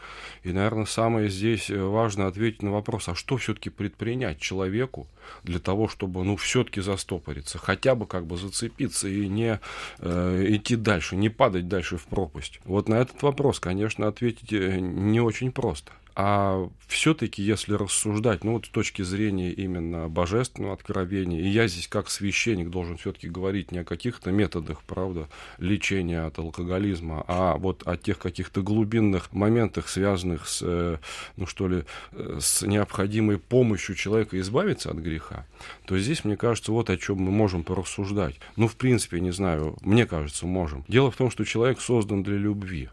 И, 0.42 0.52
наверное, 0.52 0.87
самое 0.87 1.28
здесь 1.28 1.71
э, 1.71 1.78
важно 1.78 2.26
ответить 2.26 2.62
на 2.62 2.73
вопрос, 2.73 3.09
а 3.09 3.14
что 3.14 3.37
все-таки 3.37 3.71
предпринять 3.71 4.38
человеку 4.40 5.07
для 5.42 5.59
того, 5.59 5.88
чтобы, 5.88 6.25
ну, 6.25 6.37
все-таки 6.37 6.80
застопориться, 6.80 7.59
хотя 7.59 7.95
бы 7.95 8.07
как 8.07 8.26
бы 8.26 8.37
зацепиться 8.37 9.09
и 9.09 9.28
не 9.28 9.61
э, 9.99 10.45
идти 10.49 10.76
дальше, 10.76 11.16
не 11.16 11.28
падать 11.28 11.68
дальше 11.68 11.99
в 11.99 12.04
пропасть. 12.07 12.61
Вот 12.64 12.88
на 12.88 12.95
этот 12.95 13.23
вопрос, 13.23 13.61
конечно, 13.61 14.09
ответить 14.09 14.52
э, 14.52 14.78
не 14.80 15.21
очень 15.21 15.52
просто. 15.52 15.92
А 16.20 16.68
все-таки, 16.88 17.44
если 17.44 17.75
рассуждать, 17.75 18.42
ну 18.42 18.54
вот 18.54 18.66
с 18.66 18.70
точки 18.70 19.02
зрения 19.02 19.52
именно 19.52 20.08
божественного 20.08 20.75
откровения, 20.75 21.40
и 21.40 21.46
я 21.46 21.68
здесь 21.68 21.87
как 21.87 22.10
священник 22.10 22.70
должен 22.70 22.96
все-таки 22.96 23.28
говорить 23.28 23.70
не 23.70 23.78
о 23.78 23.84
каких-то 23.84 24.32
методах, 24.32 24.82
правда, 24.82 25.28
лечения 25.58 26.22
от 26.22 26.40
алкоголизма, 26.40 27.25
а 27.28 27.56
вот 27.56 27.87
о 27.87 27.96
тех 27.96 28.18
каких-то 28.18 28.62
глубинных 28.62 29.32
моментах, 29.32 29.88
связанных 29.88 30.48
с, 30.48 30.58
э, 30.60 30.98
ну 31.37 31.46
что 31.46 31.68
ли, 31.68 31.84
э, 32.10 32.38
с 32.40 32.62
необходимой 32.62 33.38
помощью 33.38 33.94
человека 33.94 34.40
избавиться 34.40 34.90
от 34.90 34.96
греха, 34.96 35.46
то 35.87 35.96
здесь, 35.96 36.25
мне 36.25 36.37
кажется, 36.37 36.72
вот 36.72 36.90
о 36.90 36.96
чем 36.96 37.18
мы 37.18 37.30
можем 37.30 37.62
порассуждать. 37.62 38.34
Ну, 38.56 38.66
в 38.66 38.75
принципе, 38.75 39.20
не 39.20 39.30
знаю, 39.30 39.76
мне 39.82 40.04
кажется, 40.04 40.48
можем. 40.48 40.84
Дело 40.88 41.12
в 41.12 41.16
том, 41.16 41.30
что 41.30 41.44
человек 41.44 41.80
создан 41.80 42.25
для 42.25 42.38
любви. 42.38 42.88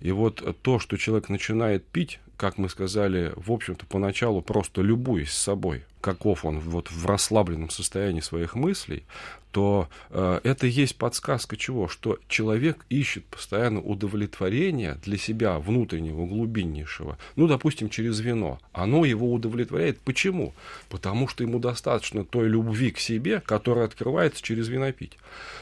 И 0.00 0.10
вот 0.12 0.56
то, 0.62 0.78
что 0.78 0.96
человек 0.96 1.28
начинает 1.28 1.86
пить, 1.86 2.18
как 2.36 2.58
мы 2.58 2.68
сказали, 2.68 3.32
в 3.36 3.52
общем-то, 3.52 3.86
поначалу 3.86 4.42
просто 4.42 4.82
любуясь 4.82 5.32
собой, 5.32 5.84
каков 6.00 6.44
он 6.44 6.60
вот 6.60 6.90
в 6.90 7.06
расслабленном 7.06 7.70
состоянии 7.70 8.20
своих 8.20 8.54
мыслей, 8.54 9.04
то 9.52 9.88
э, 10.10 10.40
это 10.42 10.66
есть 10.66 10.96
подсказка 10.96 11.56
чего? 11.56 11.88
Что 11.88 12.18
человек 12.28 12.84
ищет 12.90 13.24
постоянно 13.24 13.80
удовлетворения 13.80 14.98
для 15.04 15.16
себя 15.16 15.58
внутреннего, 15.58 16.26
глубиннейшего, 16.26 17.18
ну, 17.36 17.46
допустим, 17.46 17.88
через 17.88 18.18
вино. 18.20 18.58
Оно 18.72 19.04
его 19.04 19.32
удовлетворяет. 19.32 20.00
Почему? 20.00 20.52
Потому 20.88 21.28
что 21.28 21.44
ему 21.44 21.60
достаточно 21.60 22.24
той 22.24 22.48
любви 22.48 22.90
к 22.90 22.98
себе, 22.98 23.40
которая 23.40 23.86
открывается 23.86 24.42
через 24.42 24.68
винопить. 24.68 25.16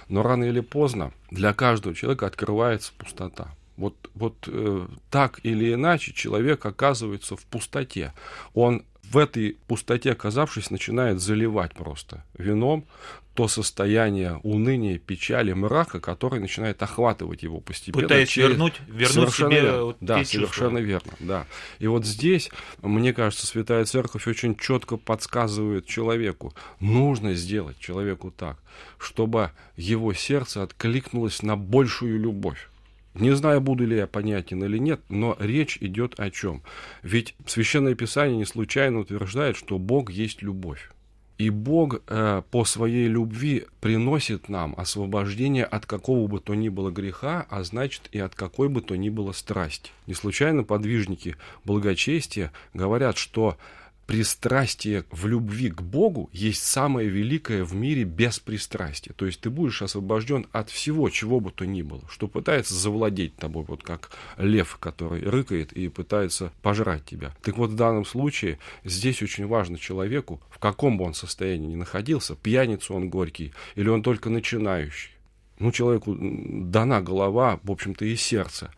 Но 0.08 0.22
рано 0.22 0.44
или 0.44 0.60
поздно 0.60 1.12
для 1.30 1.52
каждого 1.52 1.94
человека 1.94 2.26
открывается 2.26 2.92
пустота. 2.96 3.54
Вот, 3.76 4.10
вот 4.14 4.36
э, 4.46 4.86
так 5.10 5.40
или 5.42 5.74
иначе 5.74 6.12
человек 6.12 6.64
оказывается 6.66 7.36
в 7.36 7.44
пустоте. 7.46 8.12
Он 8.54 8.84
в 9.02 9.18
этой 9.18 9.58
пустоте 9.66 10.12
оказавшись, 10.12 10.70
начинает 10.70 11.20
заливать 11.20 11.74
просто 11.74 12.24
вином 12.38 12.86
то 13.34 13.48
состояние 13.48 14.40
уныния, 14.42 14.98
печали, 14.98 15.52
мрака, 15.52 16.00
который 16.00 16.38
начинает 16.38 16.82
охватывать 16.82 17.42
его 17.42 17.60
постепенно. 17.60 18.02
Пытаясь 18.02 18.28
через... 18.28 18.50
вернуть, 18.50 18.74
вернуть 18.86 19.08
совершенно 19.08 19.50
себе 19.50 19.60
верно. 19.62 19.84
вот 19.84 19.96
Да, 20.00 20.24
совершенно 20.24 20.78
верно, 20.78 21.12
да. 21.18 21.46
И 21.78 21.86
вот 21.86 22.04
здесь, 22.04 22.50
мне 22.82 23.14
кажется, 23.14 23.46
Святая 23.46 23.84
Церковь 23.86 24.26
очень 24.26 24.54
четко 24.56 24.98
подсказывает 24.98 25.86
человеку, 25.86 26.52
нужно 26.78 27.34
сделать 27.34 27.78
человеку 27.78 28.30
так, 28.30 28.58
чтобы 28.98 29.52
его 29.76 30.12
сердце 30.12 30.62
откликнулось 30.62 31.42
на 31.42 31.56
большую 31.56 32.20
любовь. 32.20 32.68
Не 33.14 33.32
знаю, 33.36 33.60
буду 33.60 33.86
ли 33.86 33.96
я 33.96 34.06
понятен 34.06 34.64
или 34.64 34.78
нет, 34.78 35.00
но 35.08 35.36
речь 35.38 35.76
идет 35.80 36.18
о 36.18 36.30
чем? 36.30 36.62
Ведь 37.02 37.34
Священное 37.46 37.94
Писание 37.94 38.38
не 38.38 38.46
случайно 38.46 39.00
утверждает, 39.00 39.56
что 39.56 39.78
Бог 39.78 40.10
есть 40.10 40.42
любовь. 40.42 40.90
И 41.38 41.50
Бог 41.50 42.02
э, 42.06 42.42
по 42.50 42.64
своей 42.64 43.08
любви 43.08 43.66
приносит 43.80 44.48
нам 44.48 44.74
освобождение 44.76 45.64
от 45.64 45.86
какого 45.86 46.28
бы 46.28 46.40
то 46.40 46.54
ни 46.54 46.68
было 46.68 46.90
греха, 46.90 47.46
а 47.50 47.64
значит 47.64 48.08
и 48.12 48.18
от 48.18 48.34
какой 48.34 48.68
бы 48.68 48.80
то 48.80 48.96
ни 48.96 49.08
было 49.08 49.32
страсти. 49.32 49.90
Не 50.06 50.14
случайно 50.14 50.62
подвижники 50.62 51.36
благочестия 51.64 52.52
говорят, 52.74 53.18
что 53.18 53.56
пристрастие 54.06 55.04
в 55.10 55.26
любви 55.26 55.70
к 55.70 55.82
Богу 55.82 56.28
есть 56.32 56.62
самое 56.64 57.08
великое 57.08 57.64
в 57.64 57.74
мире 57.74 58.04
беспристрастие. 58.04 59.14
То 59.16 59.26
есть 59.26 59.40
ты 59.40 59.50
будешь 59.50 59.82
освобожден 59.82 60.46
от 60.52 60.70
всего, 60.70 61.08
чего 61.10 61.40
бы 61.40 61.50
то 61.50 61.64
ни 61.64 61.82
было, 61.82 62.02
что 62.08 62.28
пытается 62.28 62.74
завладеть 62.74 63.36
тобой, 63.36 63.64
вот 63.66 63.82
как 63.82 64.10
лев, 64.36 64.76
который 64.78 65.22
рыкает 65.22 65.72
и 65.72 65.88
пытается 65.88 66.52
пожрать 66.62 67.04
тебя. 67.04 67.34
Так 67.42 67.56
вот, 67.56 67.70
в 67.70 67.76
данном 67.76 68.04
случае 68.04 68.58
здесь 68.84 69.22
очень 69.22 69.46
важно 69.46 69.78
человеку, 69.78 70.40
в 70.50 70.58
каком 70.58 70.98
бы 70.98 71.04
он 71.04 71.14
состоянии 71.14 71.68
ни 71.68 71.76
находился, 71.76 72.34
пьяница 72.34 72.94
он 72.94 73.08
горький 73.08 73.52
или 73.76 73.88
он 73.88 74.02
только 74.02 74.30
начинающий. 74.30 75.12
Ну, 75.58 75.70
человеку 75.70 76.16
дана 76.18 77.00
голова, 77.00 77.60
в 77.62 77.70
общем-то, 77.70 78.04
и 78.04 78.16
сердце. 78.16 78.72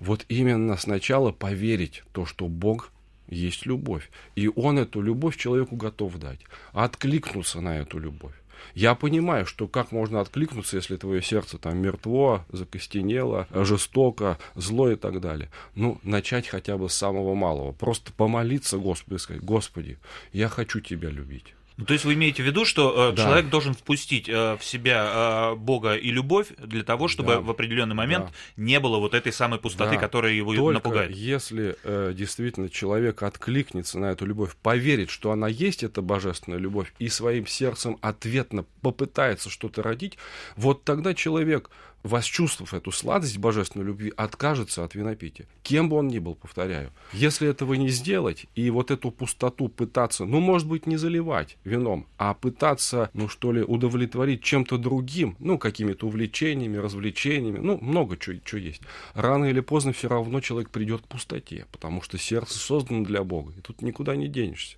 Вот 0.00 0.24
именно 0.28 0.76
сначала 0.76 1.30
поверить 1.30 2.02
то, 2.12 2.26
что 2.26 2.48
Бог 2.48 2.90
есть 3.34 3.66
любовь. 3.66 4.10
И 4.36 4.48
он 4.48 4.78
эту 4.78 5.00
любовь 5.00 5.36
человеку 5.36 5.76
готов 5.76 6.18
дать. 6.18 6.40
Откликнуться 6.72 7.60
на 7.60 7.78
эту 7.78 7.98
любовь. 7.98 8.34
Я 8.74 8.94
понимаю, 8.94 9.46
что 9.46 9.68
как 9.68 9.92
можно 9.92 10.20
откликнуться, 10.20 10.76
если 10.76 10.96
твое 10.96 11.22
сердце 11.22 11.58
там 11.58 11.78
мертво, 11.78 12.44
закостенело, 12.50 13.46
жестоко, 13.50 14.38
зло 14.54 14.90
и 14.90 14.96
так 14.96 15.20
далее. 15.20 15.50
Ну, 15.74 16.00
начать 16.02 16.48
хотя 16.48 16.78
бы 16.78 16.88
с 16.88 16.94
самого 16.94 17.34
малого. 17.34 17.72
Просто 17.72 18.12
помолиться 18.12 18.78
Господу 18.78 19.16
и 19.16 19.18
сказать, 19.18 19.42
Господи, 19.42 19.98
я 20.32 20.48
хочу 20.48 20.80
Тебя 20.80 21.10
любить. 21.10 21.54
Ну, 21.76 21.86
то 21.86 21.92
есть 21.92 22.04
вы 22.04 22.14
имеете 22.14 22.42
в 22.42 22.46
виду, 22.46 22.64
что 22.64 23.10
э, 23.10 23.16
да. 23.16 23.24
человек 23.24 23.50
должен 23.50 23.74
впустить 23.74 24.28
э, 24.28 24.56
в 24.56 24.64
себя 24.64 25.52
э, 25.52 25.54
Бога 25.56 25.96
и 25.96 26.10
любовь 26.10 26.48
для 26.58 26.84
того, 26.84 27.08
чтобы 27.08 27.34
да. 27.34 27.40
в 27.40 27.50
определенный 27.50 27.96
момент 27.96 28.26
да. 28.26 28.32
не 28.56 28.78
было 28.78 28.98
вот 28.98 29.12
этой 29.12 29.32
самой 29.32 29.58
пустоты, 29.58 29.94
да. 29.94 30.00
которая 30.00 30.32
его 30.32 30.54
Только 30.54 30.74
напугает. 30.74 31.10
Если 31.10 31.76
э, 31.82 32.12
действительно 32.14 32.68
человек 32.68 33.24
откликнется 33.24 33.98
на 33.98 34.06
эту 34.06 34.24
любовь, 34.24 34.54
поверит, 34.62 35.10
что 35.10 35.32
она 35.32 35.48
есть, 35.48 35.82
эта 35.82 36.00
божественная 36.00 36.60
любовь, 36.60 36.94
и 37.00 37.08
своим 37.08 37.46
сердцем 37.48 37.98
ответно 38.02 38.64
попытается 38.80 39.50
что-то 39.50 39.82
родить, 39.82 40.16
вот 40.56 40.84
тогда 40.84 41.12
человек 41.12 41.70
восчувствовав 42.04 42.74
эту 42.74 42.92
сладость 42.92 43.38
божественной 43.38 43.86
любви, 43.86 44.12
откажется 44.16 44.84
от 44.84 44.94
винопития. 44.94 45.46
Кем 45.62 45.88
бы 45.88 45.96
он 45.96 46.06
ни 46.08 46.18
был, 46.18 46.34
повторяю. 46.34 46.92
Если 47.12 47.48
этого 47.48 47.74
не 47.74 47.88
сделать, 47.88 48.46
и 48.54 48.70
вот 48.70 48.90
эту 48.90 49.10
пустоту 49.10 49.68
пытаться, 49.68 50.26
ну, 50.26 50.38
может 50.38 50.68
быть, 50.68 50.86
не 50.86 50.96
заливать 50.96 51.56
вином, 51.64 52.06
а 52.18 52.34
пытаться, 52.34 53.10
ну, 53.14 53.28
что 53.28 53.52
ли, 53.52 53.62
удовлетворить 53.62 54.42
чем-то 54.42 54.76
другим, 54.76 55.36
ну, 55.40 55.58
какими-то 55.58 56.06
увлечениями, 56.06 56.76
развлечениями, 56.76 57.58
ну, 57.58 57.78
много 57.80 58.16
чего 58.18 58.58
есть. 58.58 58.82
Рано 59.14 59.46
или 59.46 59.60
поздно 59.60 59.92
все 59.92 60.08
равно 60.08 60.40
человек 60.40 60.70
придет 60.70 61.02
к 61.02 61.08
пустоте, 61.08 61.66
потому 61.72 62.02
что 62.02 62.18
сердце 62.18 62.58
создано 62.58 63.02
для 63.04 63.24
Бога, 63.24 63.52
и 63.56 63.60
тут 63.62 63.80
никуда 63.80 64.14
не 64.14 64.28
денешься. 64.28 64.76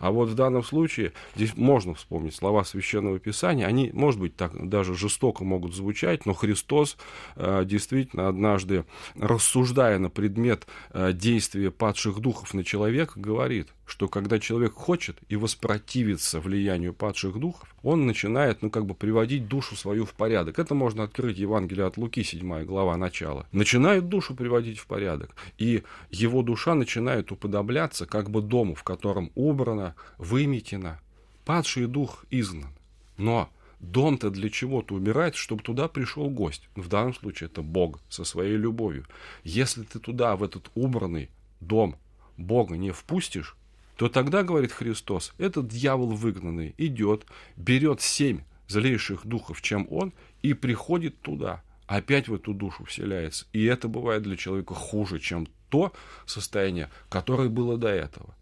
А 0.00 0.10
вот 0.10 0.30
в 0.30 0.34
данном 0.34 0.64
случае 0.64 1.12
здесь 1.36 1.56
можно 1.56 1.94
вспомнить 1.94 2.34
слова 2.34 2.64
Священного 2.64 3.18
Писания. 3.18 3.66
Они, 3.66 3.90
может 3.92 4.18
быть, 4.18 4.34
так 4.34 4.68
даже 4.68 4.94
жестоко 4.94 5.44
могут 5.44 5.74
звучать, 5.74 6.26
но 6.26 6.32
Христос 6.32 6.96
э, 7.36 7.64
действительно 7.64 8.28
однажды, 8.28 8.84
рассуждая 9.16 9.98
на 9.98 10.10
предмет 10.10 10.66
э, 10.92 11.12
действия 11.12 11.70
падших 11.70 12.20
духов 12.20 12.54
на 12.54 12.64
человека, 12.64 13.20
говорит, 13.20 13.68
что 13.90 14.08
когда 14.08 14.38
человек 14.38 14.72
хочет 14.74 15.18
и 15.28 15.34
воспротивится 15.34 16.40
влиянию 16.40 16.94
падших 16.94 17.38
духов, 17.38 17.74
он 17.82 18.06
начинает, 18.06 18.62
ну, 18.62 18.70
как 18.70 18.86
бы 18.86 18.94
приводить 18.94 19.48
душу 19.48 19.74
свою 19.74 20.06
в 20.06 20.12
порядок. 20.12 20.60
Это 20.60 20.74
можно 20.74 21.02
открыть 21.02 21.38
Евангелие 21.38 21.86
от 21.86 21.96
Луки, 21.96 22.22
7 22.22 22.64
глава, 22.64 22.96
начало. 22.96 23.46
Начинает 23.50 24.08
душу 24.08 24.34
приводить 24.36 24.78
в 24.78 24.86
порядок, 24.86 25.34
и 25.58 25.82
его 26.10 26.42
душа 26.42 26.74
начинает 26.74 27.32
уподобляться 27.32 28.06
как 28.06 28.30
бы 28.30 28.42
дому, 28.42 28.76
в 28.76 28.84
котором 28.84 29.32
убрано, 29.34 29.96
выметено. 30.18 31.00
Падший 31.44 31.86
дух 31.86 32.24
изгнан. 32.30 32.70
Но 33.16 33.50
Дом-то 33.80 34.28
для 34.30 34.50
чего-то 34.50 34.94
убирает, 34.94 35.36
чтобы 35.36 35.62
туда 35.62 35.88
пришел 35.88 36.28
гость. 36.28 36.68
В 36.76 36.88
данном 36.88 37.14
случае 37.14 37.48
это 37.48 37.62
Бог 37.62 37.98
со 38.10 38.24
своей 38.24 38.56
любовью. 38.56 39.06
Если 39.42 39.84
ты 39.84 39.98
туда, 39.98 40.36
в 40.36 40.42
этот 40.44 40.70
убранный 40.74 41.30
дом 41.60 41.96
Бога 42.36 42.76
не 42.76 42.90
впустишь, 42.90 43.56
то 44.00 44.08
тогда, 44.08 44.42
говорит 44.42 44.72
Христос, 44.72 45.34
этот 45.36 45.68
дьявол 45.68 46.12
выгнанный 46.12 46.74
идет, 46.78 47.26
берет 47.58 48.00
семь 48.00 48.44
злейших 48.66 49.26
духов, 49.26 49.60
чем 49.60 49.86
он, 49.90 50.14
и 50.40 50.54
приходит 50.54 51.20
туда, 51.20 51.62
опять 51.86 52.26
в 52.26 52.34
эту 52.34 52.54
душу 52.54 52.86
вселяется. 52.86 53.44
И 53.52 53.62
это 53.62 53.88
бывает 53.88 54.22
для 54.22 54.38
человека 54.38 54.72
хуже, 54.72 55.18
чем 55.18 55.46
то 55.68 55.92
состояние, 56.24 56.88
которое 57.10 57.50
было 57.50 57.76
до 57.76 57.88
этого. 57.88 58.34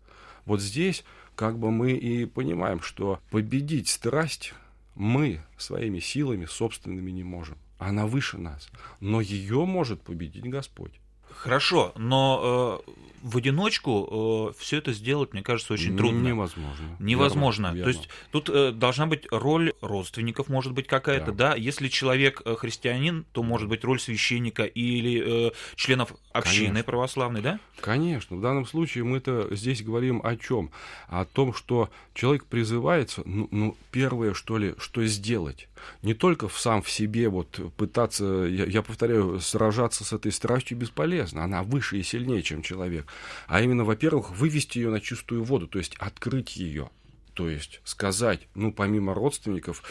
Вот 0.44 0.60
здесь 0.60 1.04
как 1.34 1.58
бы 1.58 1.72
мы 1.72 1.90
и 1.90 2.24
понимаем, 2.24 2.80
что 2.80 3.18
победить 3.32 3.88
страсть 3.88 4.54
мы 4.94 5.40
своими 5.56 5.98
силами 5.98 6.44
собственными 6.44 7.10
не 7.10 7.24
можем. 7.24 7.58
Она 7.78 8.06
выше 8.06 8.38
нас. 8.38 8.68
Но 9.00 9.20
ее 9.20 9.64
может 9.64 10.02
победить 10.02 10.48
Господь. 10.48 11.00
Хорошо, 11.30 11.92
но 11.96 12.82
э, 12.86 12.90
в 13.22 13.36
одиночку 13.36 14.50
э, 14.50 14.58
все 14.58 14.78
это 14.78 14.92
сделать, 14.92 15.32
мне 15.32 15.42
кажется, 15.42 15.72
очень 15.72 15.96
трудно. 15.96 16.28
Невозможно. 16.28 16.96
Невозможно. 16.98 17.66
Верно, 17.68 17.82
То 17.82 17.88
есть 17.90 18.08
тут 18.30 18.48
э, 18.48 18.72
должна 18.72 19.06
быть 19.06 19.26
роль 19.30 19.72
родственников, 19.80 20.48
может 20.48 20.72
быть, 20.72 20.86
какая-то, 20.86 21.32
да. 21.32 21.50
да. 21.50 21.56
Если 21.56 21.88
человек 21.88 22.42
э, 22.44 22.54
христианин, 22.56 23.24
то 23.32 23.42
может 23.42 23.68
быть 23.68 23.84
роль 23.84 24.00
священника 24.00 24.64
или 24.64 25.48
э, 25.48 25.50
членов 25.76 26.14
общины 26.32 26.68
Конечно. 26.68 26.84
православной, 26.84 27.40
да? 27.40 27.60
Конечно. 27.80 28.36
В 28.36 28.40
данном 28.40 28.66
случае 28.66 29.04
мы-то 29.04 29.48
здесь 29.54 29.82
говорим 29.82 30.20
о 30.24 30.36
чем? 30.36 30.70
О 31.08 31.24
том, 31.24 31.54
что 31.54 31.90
человек 32.14 32.44
призывается, 32.46 33.22
ну, 33.24 33.48
ну 33.50 33.76
первое, 33.90 34.34
что 34.34 34.58
ли, 34.58 34.74
что 34.78 35.04
сделать. 35.06 35.68
Не 36.02 36.14
только 36.14 36.48
в 36.48 36.58
сам 36.58 36.82
в 36.82 36.90
себе 36.90 37.28
вот 37.28 37.60
пытаться, 37.76 38.24
я, 38.24 38.64
я 38.64 38.82
повторяю, 38.82 39.40
сражаться 39.40 40.04
с 40.04 40.12
этой 40.12 40.32
страстью 40.32 40.76
бесполезно. 40.76 41.44
Она 41.44 41.62
выше 41.62 41.98
и 41.98 42.02
сильнее, 42.02 42.42
чем 42.42 42.62
человек 42.62 43.07
а 43.46 43.60
именно, 43.60 43.84
во-первых, 43.84 44.30
вывести 44.30 44.78
ее 44.78 44.90
на 44.90 45.00
чистую 45.00 45.44
воду, 45.44 45.66
то 45.66 45.78
есть 45.78 45.94
открыть 45.98 46.56
ее. 46.56 46.90
То 47.34 47.48
есть 47.48 47.80
сказать, 47.84 48.48
ну, 48.54 48.72
помимо 48.72 49.14
родственников, 49.14 49.82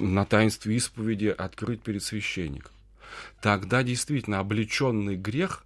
на 0.00 0.24
таинстве 0.24 0.76
исповеди 0.76 1.26
открыть 1.26 1.82
перед 1.82 2.02
священником. 2.02 2.72
Тогда 3.40 3.82
действительно 3.82 4.40
облеченный 4.40 5.16
грех, 5.16 5.64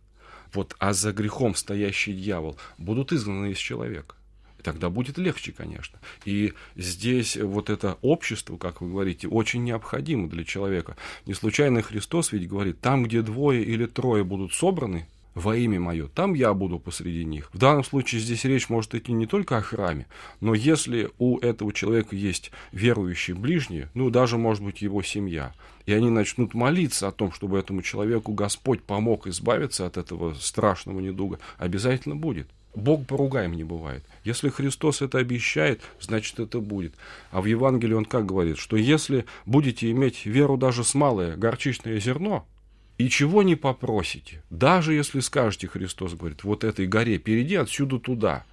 вот, 0.53 0.77
а 0.79 0.93
за 0.93 1.13
грехом 1.13 1.55
стоящий 1.55 2.13
дьявол, 2.13 2.59
будут 2.79 3.13
изгнаны 3.13 3.53
из 3.53 3.59
человека 3.59 4.17
тогда 4.65 4.91
будет 4.91 5.19
легче, 5.19 5.53
конечно. 5.53 6.01
И 6.25 6.55
здесь 6.75 7.37
вот 7.37 7.71
это 7.71 7.99
общество, 8.03 8.57
как 8.57 8.81
вы 8.81 8.89
говорите, 8.89 9.29
очень 9.29 9.63
необходимо 9.63 10.29
для 10.29 10.43
человека. 10.43 10.97
Не 11.27 11.35
случайно 11.35 11.83
Христос 11.83 12.33
ведь 12.33 12.49
говорит, 12.49 12.81
там, 12.81 13.05
где 13.05 13.23
двое 13.23 13.63
или 13.63 13.87
трое 13.87 14.25
будут 14.25 14.53
собраны 14.53 15.07
во 15.35 15.57
имя 15.57 15.81
мое, 15.81 16.09
там 16.09 16.35
я 16.35 16.55
буду 16.55 16.79
посреди 16.79 17.25
них. 17.25 17.51
В 17.53 17.59
данном 17.59 17.85
случае 17.85 18.21
здесь 18.21 18.45
речь 18.45 18.69
может 18.69 18.95
идти 18.95 19.13
не 19.13 19.27
только 19.27 19.57
о 19.57 19.63
храме, 19.63 20.07
но 20.41 20.55
если 20.55 21.11
у 21.19 21.39
этого 21.39 21.73
человека 21.73 22.17
есть 22.17 22.51
верующие 22.73 23.37
ближние, 23.37 23.91
ну 23.95 24.11
даже 24.11 24.39
может 24.39 24.63
быть 24.63 24.83
его 24.83 25.03
семья, 25.03 25.53
и 25.87 25.93
они 25.93 26.11
начнут 26.11 26.55
молиться 26.55 27.09
о 27.09 27.13
том, 27.13 27.33
чтобы 27.33 27.59
этому 27.59 27.83
человеку 27.83 28.33
Господь 28.33 28.83
помог 28.83 29.27
избавиться 29.27 29.87
от 29.87 29.97
этого 29.97 30.35
страшного 30.35 31.01
недуга, 31.01 31.39
обязательно 31.59 32.17
будет. 32.17 32.49
Бог 32.75 33.07
поругаем 33.07 33.53
не 33.53 33.63
бывает. 33.63 34.05
Если 34.25 34.49
Христос 34.49 35.01
это 35.01 35.19
обещает, 35.19 35.81
значит 36.01 36.41
это 36.41 36.61
будет. 36.61 36.95
А 37.31 37.41
в 37.41 37.45
Евангелии 37.45 37.95
он 37.95 38.05
как 38.05 38.27
говорит, 38.27 38.59
что 38.59 38.77
если 38.77 39.27
будете 39.47 39.91
иметь 39.93 40.27
веру 40.27 40.57
даже 40.57 40.83
с 40.83 40.95
малое 40.95 41.37
горчичное 41.37 42.01
зерно, 42.01 42.47
и 42.99 43.09
чего 43.09 43.43
не 43.43 43.57
попросите, 43.57 44.43
даже 44.51 44.95
если 44.95 45.21
скажете, 45.21 45.67
Христос 45.67 46.15
говорит, 46.15 46.45
вот 46.45 46.65
этой 46.65 46.87
горе, 46.87 47.19
перейди 47.19 47.57
отсюда 47.57 47.99
туда, 47.99 48.45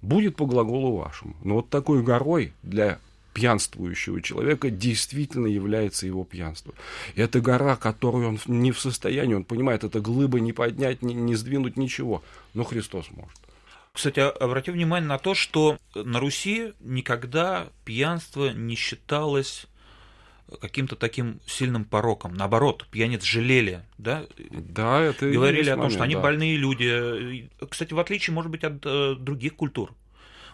будет 0.00 0.36
по 0.36 0.46
глаголу 0.46 0.96
вашему. 0.96 1.36
Но 1.44 1.56
вот 1.56 1.68
такой 1.68 2.02
горой 2.02 2.52
для 2.62 2.98
пьянствующего 3.34 4.20
человека 4.22 4.70
действительно 4.70 5.46
является 5.46 6.06
его 6.06 6.24
пьянство. 6.24 6.74
Это 7.14 7.40
гора, 7.40 7.76
которую 7.76 8.28
он 8.28 8.38
не 8.46 8.72
в 8.72 8.80
состоянии, 8.80 9.34
он 9.34 9.44
понимает, 9.44 9.84
это 9.84 10.00
глыба 10.00 10.40
не 10.40 10.52
поднять, 10.52 11.02
не, 11.02 11.14
не 11.14 11.36
сдвинуть 11.36 11.76
ничего, 11.76 12.22
но 12.54 12.64
Христос 12.64 13.06
может. 13.10 13.38
Кстати, 13.92 14.20
обрати 14.20 14.70
внимание 14.70 15.08
на 15.08 15.18
то, 15.18 15.34
что 15.34 15.78
на 15.94 16.20
Руси 16.20 16.72
никогда 16.80 17.68
пьянство 17.84 18.50
не 18.50 18.76
считалось 18.76 19.66
каким-то 20.60 20.96
таким 20.96 21.40
сильным 21.46 21.84
пороком. 21.84 22.34
Наоборот, 22.34 22.86
пьяниц 22.90 23.22
жалели, 23.22 23.84
да? 23.98 24.24
Да, 24.50 25.00
это 25.00 25.30
Говорили 25.30 25.68
о 25.70 25.74
том, 25.74 25.80
момент, 25.80 25.94
что 25.94 26.04
они 26.04 26.14
да. 26.14 26.20
больные 26.20 26.56
люди. 26.56 27.50
Кстати, 27.68 27.92
в 27.92 27.98
отличие, 27.98 28.34
может 28.34 28.50
быть, 28.50 28.64
от 28.64 28.84
э, 28.84 29.14
других 29.18 29.56
культур. 29.56 29.94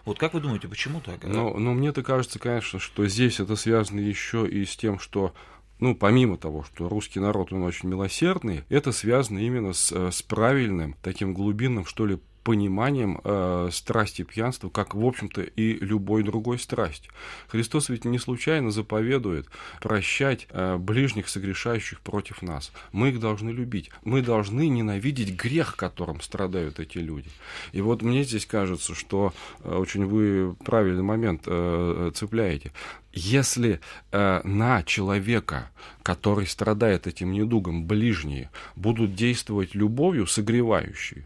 Вот 0.05 0.17
как 0.19 0.33
вы 0.33 0.39
думаете, 0.39 0.67
почему 0.67 1.01
так? 1.01 1.23
Ну, 1.23 1.57
ну 1.59 1.73
мне-то 1.73 2.01
кажется, 2.01 2.39
конечно, 2.39 2.79
что 2.79 3.05
здесь 3.07 3.39
это 3.41 3.55
связано 3.55 3.99
еще 3.99 4.47
и 4.47 4.63
с 4.63 4.77
тем, 4.77 4.99
что 4.99 5.33
ну, 5.79 5.95
помимо 5.95 6.37
того, 6.37 6.63
что 6.63 6.89
русский 6.89 7.19
народ, 7.19 7.53
он 7.53 7.63
очень 7.63 7.89
милосердный, 7.89 8.63
это 8.69 8.91
связано 8.91 9.39
именно 9.39 9.73
с, 9.73 9.91
э, 9.91 10.11
с 10.11 10.21
правильным, 10.21 10.95
таким 11.03 11.33
глубинным, 11.33 11.85
что 11.85 12.05
ли, 12.05 12.19
пониманием 12.47 13.19
э, 13.25 13.67
страсти 13.73 14.21
пьянства, 14.21 14.69
как, 14.69 14.95
в 14.95 15.05
общем-то, 15.05 15.41
и 15.41 15.73
любой 15.83 16.23
другой 16.23 16.59
страсти. 16.59 17.09
Христос 17.49 17.89
ведь 17.89 18.05
не 18.05 18.19
случайно 18.19 18.71
заповедует 18.71 19.47
прощать 19.81 20.47
э, 20.51 20.77
ближних, 20.77 21.27
согрешающих 21.27 21.99
против 21.99 22.41
нас. 22.41 22.71
Мы 22.93 23.09
их 23.09 23.19
должны 23.19 23.49
любить. 23.49 23.89
Мы 24.05 24.21
должны 24.21 24.69
ненавидеть 24.69 25.35
грех, 25.35 25.75
которым 25.75 26.21
страдают 26.21 26.79
эти 26.79 26.99
люди. 26.99 27.29
И 27.73 27.81
вот 27.81 28.01
мне 28.01 28.23
здесь 28.23 28.45
кажется, 28.45 28.95
что 28.95 29.33
э, 29.65 29.75
очень 29.75 30.05
вы 30.05 30.55
правильный 30.63 31.03
момент 31.03 31.41
э, 31.47 32.11
цепляете. 32.15 32.71
Если 33.11 33.81
э, 34.13 34.41
на 34.45 34.83
человека, 34.83 35.69
который 36.01 36.47
страдает 36.47 37.07
этим 37.07 37.33
недугом, 37.33 37.85
ближние, 37.85 38.49
будут 38.77 39.15
действовать 39.15 39.75
любовью, 39.75 40.27
согревающей, 40.27 41.25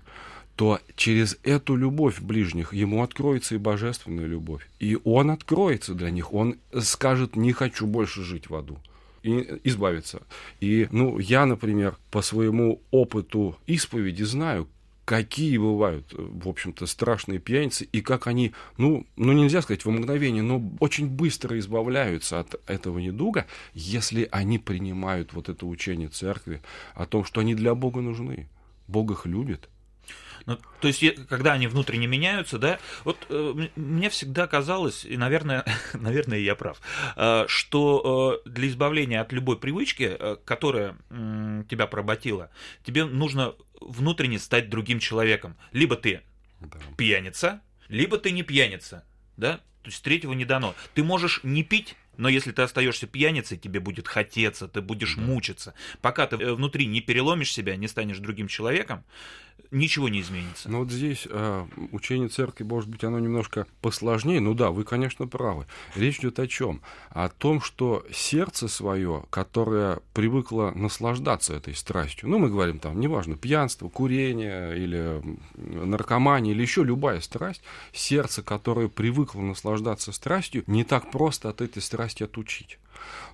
то 0.62 0.80
через 0.96 1.40
эту 1.42 1.76
любовь 1.76 2.22
ближних 2.22 2.72
ему 2.72 3.02
откроется 3.02 3.56
и 3.56 3.58
божественная 3.58 4.28
любовь. 4.28 4.70
И 4.80 4.96
он 5.04 5.32
откроется 5.32 5.96
для 5.96 6.12
них, 6.12 6.36
он 6.36 6.58
скажет, 6.82 7.36
не 7.36 7.52
хочу 7.52 7.88
больше 7.88 8.22
жить 8.22 8.48
в 8.48 8.56
аду 8.56 8.78
и 9.24 9.60
избавиться. 9.64 10.22
И, 10.60 10.88
ну, 10.92 11.18
я, 11.18 11.48
например, 11.48 11.98
по 12.12 12.22
своему 12.22 12.80
опыту 12.92 13.58
исповеди 13.66 14.22
знаю, 14.22 14.68
какие 15.04 15.58
бывают, 15.58 16.14
в 16.14 16.48
общем-то, 16.48 16.86
страшные 16.86 17.40
пьяницы, 17.40 17.86
и 17.92 18.02
как 18.02 18.28
они, 18.28 18.52
ну, 18.78 19.08
ну, 19.16 19.34
нельзя 19.34 19.64
сказать 19.64 19.84
в 19.84 19.90
мгновение, 19.90 20.44
но 20.44 20.62
очень 20.80 21.10
быстро 21.10 21.58
избавляются 21.58 22.40
от 22.40 22.62
этого 22.70 23.00
недуга, 23.00 23.48
если 23.74 24.30
они 24.32 24.60
принимают 24.60 25.34
вот 25.34 25.50
это 25.50 25.66
учение 25.66 26.10
церкви 26.10 26.62
о 26.94 27.08
том, 27.08 27.26
что 27.26 27.42
они 27.42 27.56
для 27.56 27.74
Бога 27.74 28.02
нужны. 28.02 28.48
Бог 28.88 29.10
их 29.10 29.26
любит, 29.26 29.71
ну, 30.46 30.58
то 30.80 30.88
есть, 30.88 31.04
когда 31.28 31.54
они 31.54 31.68
внутренне 31.68 32.08
меняются, 32.08 32.58
да, 32.58 32.80
вот 33.04 33.18
э, 33.30 33.68
мне 33.76 34.10
всегда 34.10 34.48
казалось, 34.48 35.06
и, 35.06 35.18
наверное, 35.18 35.66
наверное, 35.94 36.40
я 36.40 36.56
прав, 36.56 36.80
э, 37.16 37.46
что 37.48 38.42
э, 38.46 38.50
для 38.50 38.68
избавления 38.68 39.22
от 39.22 39.32
любой 39.32 39.58
привычки, 39.58 40.16
э, 40.18 40.38
которая 40.46 40.98
э, 41.10 41.64
тебя 41.70 41.88
проботила, 41.88 42.50
тебе 42.84 43.06
нужно 43.06 43.54
внутренне 43.80 44.40
стать 44.40 44.70
другим 44.70 45.00
человеком. 45.00 45.56
Либо 45.72 45.96
ты 45.96 46.22
да. 46.60 46.80
пьяница, 46.98 47.62
либо 47.88 48.18
ты 48.18 48.32
не 48.32 48.44
пьяница, 48.44 49.04
да, 49.38 49.58
то 49.82 49.90
есть 49.90 50.04
третьего 50.04 50.34
не 50.34 50.46
дано. 50.46 50.76
Ты 50.94 51.04
можешь 51.04 51.42
не 51.44 51.64
пить, 51.64 51.96
но 52.18 52.30
если 52.30 52.52
ты 52.52 52.62
остаешься 52.62 53.08
пьяницей, 53.08 53.58
тебе 53.58 53.80
будет 53.80 54.08
хотеться, 54.08 54.68
ты 54.68 54.82
будешь 54.82 55.16
да. 55.16 55.22
мучиться. 55.22 55.74
Пока 56.02 56.28
ты 56.28 56.36
э, 56.36 56.54
внутри 56.54 56.86
не 56.86 57.02
переломишь 57.02 57.52
себя, 57.52 57.76
не 57.76 57.88
станешь 57.88 58.20
другим 58.20 58.48
человеком, 58.48 59.04
ничего 59.72 60.10
не 60.10 60.22
изменится. 60.22 60.70
Ну 60.70 60.80
вот 60.80 60.92
здесь 60.92 61.28
э, 61.30 61.66
учение 61.92 62.28
церкви, 62.28 62.64
может 62.64 62.90
быть, 62.90 63.04
оно 63.04 63.20
немножко 63.20 63.66
посложнее. 63.82 64.42
Ну 64.42 64.54
да, 64.54 64.72
вы, 64.72 64.84
конечно, 64.84 65.28
правы. 65.28 65.66
Речь 65.96 66.20
идет 66.20 66.40
о 66.40 66.48
чем? 66.48 66.82
О 67.10 67.30
том, 67.30 67.62
что 67.62 68.06
сердце 68.12 68.68
свое, 68.68 69.24
которое 69.30 70.00
привыкло 70.14 70.72
наслаждаться 70.76 71.54
этой 71.54 71.74
страстью, 71.74 72.30
ну 72.30 72.38
мы 72.38 72.50
говорим 72.50 72.80
там, 72.80 73.00
неважно, 73.00 73.38
пьянство, 73.38 73.88
курение 73.90 74.78
или 74.78 75.22
наркомания 75.56 76.52
или 76.52 76.62
еще 76.62 76.84
любая 76.84 77.22
страсть, 77.22 77.62
сердце, 77.94 78.44
которое 78.44 78.90
привыкло 78.90 79.42
наслаждаться 79.42 80.12
страстью, 80.12 80.64
не 80.68 80.84
так 80.84 81.12
просто 81.12 81.50
от 81.50 81.62
этой 81.62 81.82
страсти 81.82 82.24
отучить. 82.24 82.78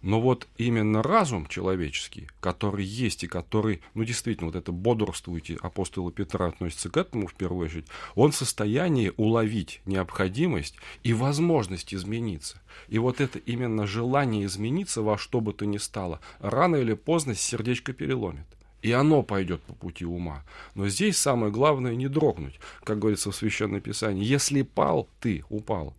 Но 0.01 0.21
вот 0.21 0.47
именно 0.57 1.01
разум 1.03 1.47
человеческий, 1.47 2.29
который 2.39 2.85
есть 2.85 3.23
и 3.23 3.27
который, 3.27 3.81
ну 3.93 4.03
действительно, 4.03 4.47
вот 4.47 4.55
это 4.55 4.71
бодрствуйте 4.71 5.57
апостола 5.61 6.11
Петра 6.11 6.47
относится 6.47 6.89
к 6.89 6.97
этому 6.97 7.27
в 7.27 7.33
первую 7.33 7.67
очередь, 7.67 7.87
он 8.15 8.31
в 8.31 8.35
состоянии 8.35 9.13
уловить 9.17 9.81
необходимость 9.85 10.75
и 11.03 11.13
возможность 11.13 11.93
измениться. 11.93 12.61
И 12.87 12.99
вот 12.99 13.21
это 13.21 13.39
именно 13.39 13.87
желание 13.87 14.45
измениться 14.45 15.01
во 15.01 15.17
что 15.17 15.41
бы 15.41 15.53
то 15.53 15.65
ни 15.65 15.77
стало, 15.77 16.19
рано 16.39 16.75
или 16.75 16.93
поздно 16.93 17.35
сердечко 17.35 17.93
переломит 17.93 18.45
и 18.81 18.91
оно 18.91 19.23
пойдет 19.23 19.61
по 19.63 19.73
пути 19.73 20.05
ума. 20.05 20.43
Но 20.75 20.87
здесь 20.87 21.17
самое 21.17 21.51
главное 21.51 21.95
не 21.95 22.07
дрогнуть, 22.07 22.59
как 22.83 22.99
говорится 22.99 23.31
в 23.31 23.35
Священном 23.35 23.81
Писании. 23.81 24.23
Если 24.23 24.61
пал, 24.61 25.09
ты 25.19 25.43
упал 25.49 25.93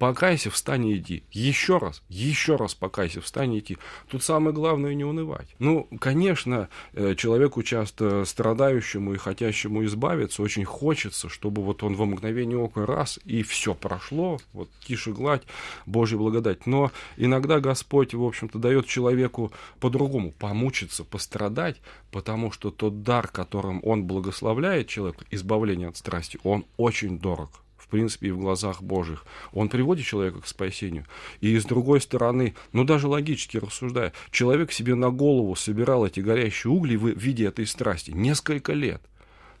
покайся, 0.00 0.50
встань 0.50 0.86
и 0.86 0.96
иди. 0.96 1.24
Еще 1.30 1.76
раз, 1.76 2.02
еще 2.08 2.56
раз 2.56 2.74
покайся, 2.74 3.20
встань 3.20 3.52
и 3.52 3.58
иди. 3.58 3.76
Тут 4.08 4.22
самое 4.22 4.54
главное 4.54 4.94
не 4.94 5.04
унывать. 5.04 5.54
Ну, 5.58 5.86
конечно, 6.00 6.70
э, 6.94 7.14
человеку 7.16 7.62
часто 7.62 8.24
страдающему 8.24 9.12
и 9.12 9.18
хотящему 9.18 9.84
избавиться 9.84 10.42
очень 10.42 10.64
хочется, 10.64 11.28
чтобы 11.28 11.62
вот 11.62 11.82
он 11.82 11.96
во 11.96 12.06
мгновение 12.06 12.56
ока 12.56 12.86
раз, 12.86 13.20
и 13.26 13.42
все 13.42 13.74
прошло, 13.74 14.38
вот 14.54 14.70
тише 14.86 15.12
гладь, 15.12 15.42
Божья 15.84 16.16
благодать. 16.16 16.64
Но 16.64 16.90
иногда 17.18 17.60
Господь, 17.60 18.14
в 18.14 18.24
общем-то, 18.24 18.58
дает 18.58 18.86
человеку 18.86 19.52
по-другому 19.80 20.32
помучиться, 20.32 21.04
пострадать, 21.04 21.76
потому 22.10 22.52
что 22.52 22.70
тот 22.70 23.02
дар, 23.02 23.28
которым 23.28 23.80
он 23.82 24.04
благословляет 24.04 24.88
человека, 24.88 25.26
избавление 25.30 25.88
от 25.88 25.98
страсти, 25.98 26.40
он 26.42 26.64
очень 26.78 27.18
дорог 27.18 27.50
принципе, 27.90 28.28
и 28.28 28.30
в 28.30 28.38
глазах 28.38 28.82
Божьих. 28.82 29.24
Он 29.52 29.68
приводит 29.68 30.06
человека 30.06 30.40
к 30.40 30.46
спасению. 30.46 31.04
И 31.40 31.58
с 31.58 31.64
другой 31.64 32.00
стороны, 32.00 32.54
ну 32.72 32.84
даже 32.84 33.08
логически 33.08 33.58
рассуждая, 33.58 34.12
человек 34.30 34.72
себе 34.72 34.94
на 34.94 35.10
голову 35.10 35.54
собирал 35.56 36.06
эти 36.06 36.20
горящие 36.20 36.70
угли 36.72 36.96
в 36.96 37.06
виде 37.18 37.46
этой 37.46 37.66
страсти 37.66 38.10
несколько 38.10 38.72
лет. 38.72 39.02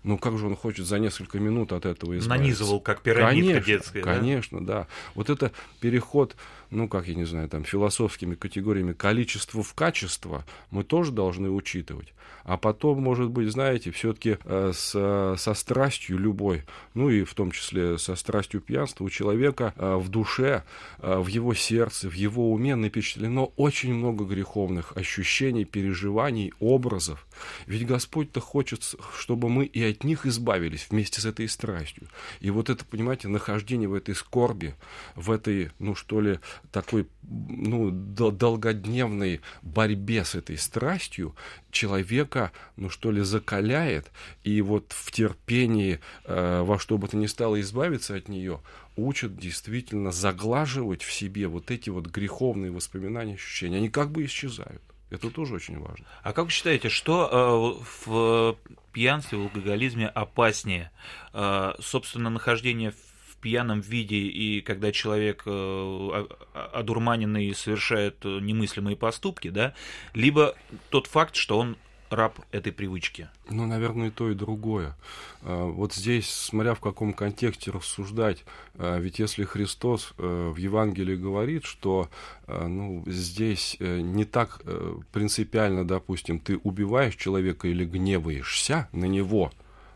Ну 0.02 0.16
как 0.16 0.38
же 0.38 0.46
он 0.46 0.56
хочет 0.56 0.86
за 0.86 0.98
несколько 0.98 1.38
минут 1.38 1.72
от 1.72 1.84
этого 1.84 2.16
избавиться? 2.16 2.28
Нанизывал, 2.30 2.80
как 2.80 3.02
пирамидка 3.02 3.52
конечно, 3.52 3.66
детская. 3.66 4.02
Конечно, 4.02 4.64
да? 4.64 4.74
да. 4.74 4.86
Вот 5.14 5.28
это 5.28 5.52
переход 5.80 6.36
ну, 6.70 6.88
как 6.88 7.08
я 7.08 7.14
не 7.14 7.24
знаю, 7.24 7.48
там, 7.48 7.64
философскими 7.64 8.34
категориями 8.34 8.92
количество 8.92 9.62
в 9.62 9.74
качество 9.74 10.44
мы 10.70 10.84
тоже 10.84 11.12
должны 11.12 11.50
учитывать. 11.50 12.12
А 12.44 12.56
потом, 12.56 13.02
может 13.02 13.30
быть, 13.30 13.50
знаете, 13.50 13.90
все-таки 13.90 14.38
э, 14.44 14.72
с, 14.74 15.36
со 15.38 15.54
страстью 15.54 16.18
любой, 16.18 16.64
ну 16.94 17.10
и 17.10 17.24
в 17.24 17.34
том 17.34 17.50
числе 17.50 17.98
со 17.98 18.14
страстью 18.16 18.60
пьянства 18.60 19.04
у 19.04 19.10
человека 19.10 19.74
э, 19.76 19.96
в 19.96 20.08
душе, 20.08 20.64
э, 20.98 21.18
в 21.18 21.26
его 21.26 21.54
сердце, 21.54 22.08
в 22.08 22.14
его 22.14 22.52
уме 22.52 22.76
напечатлено 22.76 23.52
очень 23.56 23.94
много 23.94 24.24
греховных 24.24 24.96
ощущений, 24.96 25.64
переживаний, 25.64 26.52
образов. 26.60 27.26
Ведь 27.66 27.86
Господь-то 27.86 28.40
хочет, 28.40 28.94
чтобы 29.16 29.48
мы 29.48 29.64
и 29.64 29.82
от 29.82 30.04
них 30.04 30.26
избавились 30.26 30.86
вместе 30.90 31.20
с 31.20 31.26
этой 31.26 31.48
страстью. 31.48 32.08
И 32.40 32.50
вот 32.50 32.70
это, 32.70 32.84
понимаете, 32.84 33.28
нахождение 33.28 33.88
в 33.88 33.94
этой 33.94 34.14
скорби, 34.14 34.74
в 35.14 35.30
этой, 35.30 35.70
ну 35.78 35.94
что 35.94 36.20
ли, 36.20 36.40
такой 36.72 37.06
ну, 37.22 37.90
долгодневной 37.90 39.40
борьбе 39.62 40.24
с 40.24 40.34
этой 40.34 40.56
страстью 40.56 41.34
человека, 41.70 42.52
ну 42.76 42.90
что 42.90 43.10
ли, 43.10 43.22
закаляет, 43.22 44.10
и 44.42 44.60
вот 44.62 44.92
в 44.92 45.10
терпении 45.12 46.00
э, 46.24 46.62
во 46.62 46.78
что 46.78 46.98
бы 46.98 47.08
то 47.08 47.16
ни 47.16 47.26
стало 47.26 47.60
избавиться 47.60 48.14
от 48.14 48.28
нее, 48.28 48.60
учат 48.96 49.36
действительно 49.36 50.12
заглаживать 50.12 51.02
в 51.02 51.12
себе 51.12 51.48
вот 51.48 51.70
эти 51.70 51.90
вот 51.90 52.06
греховные 52.06 52.70
воспоминания, 52.70 53.34
ощущения. 53.34 53.78
Они 53.78 53.88
как 53.88 54.10
бы 54.10 54.24
исчезают. 54.24 54.82
Это 55.10 55.28
тоже 55.30 55.56
очень 55.56 55.78
важно. 55.78 56.06
А 56.22 56.32
как 56.32 56.46
вы 56.46 56.50
считаете, 56.52 56.88
что 56.88 57.76
э, 57.76 57.84
в 58.04 58.56
пьянстве, 58.92 59.38
в 59.38 59.42
алкоголизме 59.42 60.06
опаснее? 60.06 60.92
Э, 61.32 61.72
собственно, 61.80 62.30
нахождение 62.30 62.92
в 62.92 63.09
пьяном 63.40 63.80
виде, 63.80 64.16
и 64.16 64.60
когда 64.60 64.92
человек 64.92 65.42
э, 65.46 66.26
одурманенный 66.72 67.54
совершает 67.54 68.24
немыслимые 68.24 68.96
поступки, 68.96 69.48
да, 69.48 69.74
либо 70.14 70.54
тот 70.90 71.06
факт, 71.06 71.36
что 71.36 71.58
он 71.58 71.76
раб 72.10 72.38
этой 72.50 72.72
привычки? 72.72 73.28
Ну, 73.48 73.66
наверное, 73.66 74.08
и 74.08 74.10
то, 74.10 74.30
и 74.30 74.34
другое. 74.34 74.96
А, 75.42 75.66
вот 75.66 75.94
здесь, 75.94 76.28
смотря 76.28 76.74
в 76.74 76.80
каком 76.80 77.12
контексте 77.12 77.70
рассуждать, 77.70 78.44
ведь 78.74 79.18
если 79.18 79.44
Христос 79.44 80.12
э, 80.18 80.52
в 80.54 80.56
Евангелии 80.56 81.16
говорит, 81.16 81.64
что 81.64 82.08
ну, 82.46 83.04
здесь 83.06 83.76
э, 83.78 84.00
не 84.00 84.24
так 84.24 84.60
э, 84.64 84.96
принципиально, 85.12 85.86
допустим, 85.86 86.40
ты 86.40 86.58
убиваешь 86.58 87.16
человека 87.16 87.68
или 87.68 87.84
гневаешься 87.84 88.88
на 88.92 89.04
него, 89.04 89.52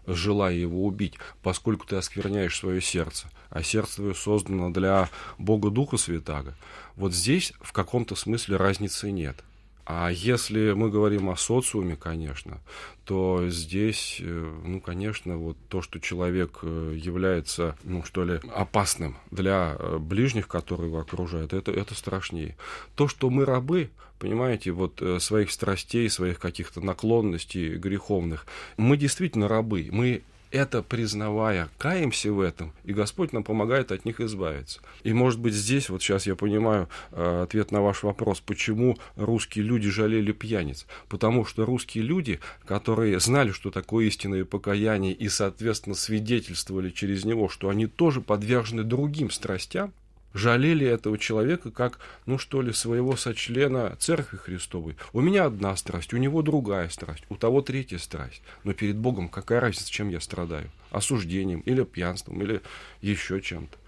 желая 0.07 0.55
его 0.55 0.85
убить, 0.85 1.15
поскольку 1.43 1.87
ты 1.87 1.97
оскверняешь 1.97 2.59
свое 2.59 2.81
сердце, 2.81 3.31
а 3.51 3.63
сердце 3.63 3.97
твое 3.97 4.15
создано 4.15 4.71
для 4.71 5.09
Бога 5.39 5.71
Духа 5.71 5.97
Святаго. 5.97 6.55
Вот 6.97 7.13
здесь 7.13 7.53
в 7.61 7.73
каком-то 7.73 8.15
смысле 8.15 8.57
разницы 8.57 9.11
нет. 9.11 9.43
А 9.87 10.11
если 10.11 10.73
мы 10.73 10.89
говорим 10.89 11.29
о 11.29 11.37
социуме, 11.37 11.95
конечно, 11.95 12.61
то 13.05 13.49
здесь, 13.49 14.19
э, 14.21 14.61
ну, 14.65 14.81
конечно, 14.81 15.37
вот 15.37 15.59
то, 15.69 15.83
что 15.83 16.01
человек 16.01 16.61
э, 16.63 16.97
является, 16.97 17.77
ну, 17.85 18.03
что 18.03 18.25
ли, 18.25 18.41
опасным 18.55 19.19
для 19.31 19.77
э, 19.79 19.99
ближних, 19.99 20.49
которые 20.49 20.89
его 20.89 21.01
окружают, 21.01 21.53
это, 21.53 21.71
это 21.71 21.95
страшнее. 21.95 22.57
То, 22.95 23.09
что 23.09 23.29
мы 23.29 23.45
рабы, 23.45 23.91
понимаете, 24.19 24.71
вот 24.71 25.03
своих 25.19 25.51
страстей, 25.51 26.09
своих 26.09 26.39
каких-то 26.39 26.81
наклонностей 26.81 27.77
греховных, 27.77 28.47
мы 28.79 28.97
действительно 28.97 29.49
рабы, 29.49 29.91
мы 29.93 30.23
это 30.55 30.85
признавая, 30.85 31.69
каемся 31.79 32.33
в 32.33 32.41
этом, 32.41 32.73
и 32.85 32.93
Господь 32.93 33.33
нам 33.33 33.43
помогает 33.43 33.91
от 33.91 34.05
них 34.05 34.21
избавиться. 34.21 34.81
И, 35.03 35.13
может 35.13 35.41
быть, 35.41 35.53
здесь, 35.53 35.89
вот 35.89 36.01
сейчас 36.01 36.29
я 36.29 36.37
понимаю 36.37 36.89
э, 37.11 37.43
ответ 37.43 37.73
на 37.73 37.83
ваш 37.83 38.05
вопрос, 38.05 38.39
почему 38.39 38.97
русские 39.17 39.65
люди 39.65 39.91
жалели 39.91 40.31
пьяниц. 40.31 40.87
Потому 41.09 41.45
что 41.45 41.65
русские 41.65 42.05
люди, 42.05 42.39
которые 42.67 43.19
знали, 43.19 43.51
что 43.51 43.73
такое 43.73 44.07
истинное 44.07 44.45
покаяние, 44.45 45.13
и, 45.13 45.29
соответственно, 45.29 45.97
свидетельствовали 45.97 46.91
через 46.91 47.25
него, 47.25 47.49
что 47.49 47.69
они 47.69 47.89
тоже 47.89 48.21
подвержены 48.21 48.85
другим 48.85 49.31
страстям, 49.31 49.93
жалели 50.35 50.87
этого 50.87 51.17
человека 51.17 51.71
как, 51.71 51.99
ну 52.27 52.39
что 52.39 52.61
ли, 52.61 52.73
своего 52.73 53.17
сочлена 53.17 53.97
Церкви 53.99 54.37
Христовой. 54.37 54.97
У 55.13 55.21
меня 55.21 55.47
одна 55.47 55.75
страсть, 55.77 56.13
у 56.13 56.19
него 56.19 56.43
другая 56.43 56.89
страсть, 56.91 57.25
у 57.31 57.37
того 57.37 57.63
третья 57.63 57.99
страсть. 57.99 58.43
Но 58.65 58.75
перед 58.75 58.97
Богом 58.97 59.29
какая 59.29 59.61
разница, 59.61 59.91
чем 59.91 60.11
я 60.11 60.21
страдаю? 60.21 60.71
Осуждением 60.91 61.61
или 61.61 61.85
пьянством, 61.85 62.43
или 62.43 62.61
еще 63.01 63.41
чем-то. 63.41 63.79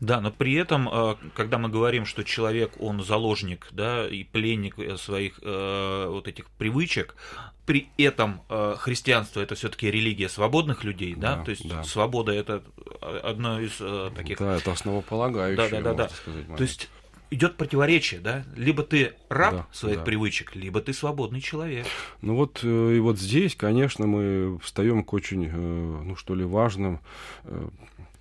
Да, 0.00 0.20
но 0.20 0.30
при 0.30 0.54
этом, 0.54 0.88
э, 0.90 1.16
когда 1.34 1.58
мы 1.58 1.68
говорим, 1.68 2.04
что 2.04 2.22
человек, 2.22 2.72
он 2.78 3.02
заложник, 3.02 3.68
да, 3.72 4.06
и 4.06 4.24
пленник 4.24 4.78
э, 4.78 4.96
своих 4.96 5.40
э, 5.42 6.06
вот 6.08 6.28
этих 6.28 6.50
привычек, 6.50 7.14
при 7.64 7.88
этом 7.98 8.42
э, 8.48 8.76
христианство 8.78 9.40
это 9.40 9.54
все-таки 9.54 9.90
религия 9.90 10.28
свободных 10.28 10.84
людей, 10.84 11.14
да, 11.14 11.36
да 11.36 11.44
то 11.44 11.50
есть 11.50 11.68
да. 11.68 11.82
свобода 11.82 12.32
это 12.32 12.62
одно 13.00 13.60
из 13.60 13.76
э, 13.80 14.10
таких. 14.14 14.38
Да, 14.38 14.56
это 14.56 14.72
основополагающее. 14.72 15.56
Да, 15.56 15.80
да, 15.82 15.94
да, 15.94 15.94
да. 15.94 16.08
Сказать, 16.08 16.56
то 16.56 16.62
есть 16.62 16.90
идет 17.30 17.56
противоречие, 17.56 18.20
да? 18.20 18.44
Либо 18.54 18.84
ты 18.84 19.14
раб 19.28 19.54
да, 19.54 19.66
своих 19.72 19.98
да. 19.98 20.04
привычек, 20.04 20.54
либо 20.54 20.80
ты 20.80 20.92
свободный 20.92 21.40
человек. 21.40 21.86
Ну 22.22 22.36
вот 22.36 22.62
и 22.62 22.98
вот 23.00 23.18
здесь, 23.18 23.56
конечно, 23.56 24.06
мы 24.06 24.58
встаем 24.60 25.02
к 25.02 25.12
очень, 25.12 25.50
ну 25.50 26.14
что 26.14 26.34
ли, 26.34 26.44
важным 26.44 27.00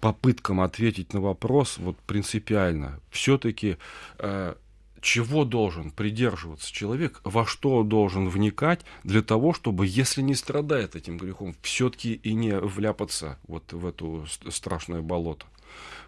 попыткам 0.06 0.62
ответить 0.62 1.16
на 1.16 1.20
вопрос 1.20 1.80
вот 1.80 1.98
принципиально. 1.98 3.00
Все-таки 3.10 3.78
э, 4.20 4.54
чего 5.02 5.46
должен 5.46 5.90
придерживаться 5.90 6.72
человек, 6.72 7.22
во 7.24 7.44
что 7.48 7.82
должен 7.82 8.30
вникать 8.30 8.82
для 9.04 9.24
того, 9.24 9.52
чтобы, 9.52 9.88
если 9.88 10.22
не 10.22 10.36
страдает 10.36 10.96
этим 10.96 11.18
грехом, 11.18 11.56
все-таки 11.64 12.14
и 12.14 12.36
не 12.36 12.56
вляпаться 12.56 13.40
вот 13.48 13.74
в 13.74 13.84
эту 13.84 14.28
страшное 14.52 15.02
болото. 15.02 15.48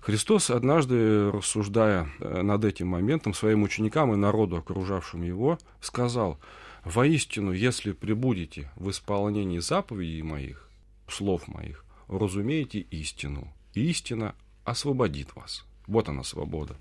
Христос 0.01 0.51
однажды, 0.51 1.31
рассуждая 1.31 2.07
э, 2.19 2.43
над 2.43 2.65
этим 2.65 2.89
моментом 2.89 3.33
своим 3.33 3.63
ученикам 3.63 4.13
и 4.13 4.15
народу, 4.15 4.57
окружавшим 4.57 5.23
его, 5.23 5.57
сказал, 5.81 6.37
«Воистину, 6.83 7.51
если 7.51 7.93
прибудете 7.93 8.69
в 8.75 8.91
исполнении 8.91 9.57
заповедей 9.57 10.21
моих, 10.21 10.69
слов 11.07 11.47
моих, 11.47 11.83
разумеете 12.07 12.81
истину, 12.91 13.51
истина 13.73 14.35
освободит 14.63 15.35
вас. 15.35 15.65
Вот 15.87 16.09
она 16.09 16.23
свобода. 16.23 16.75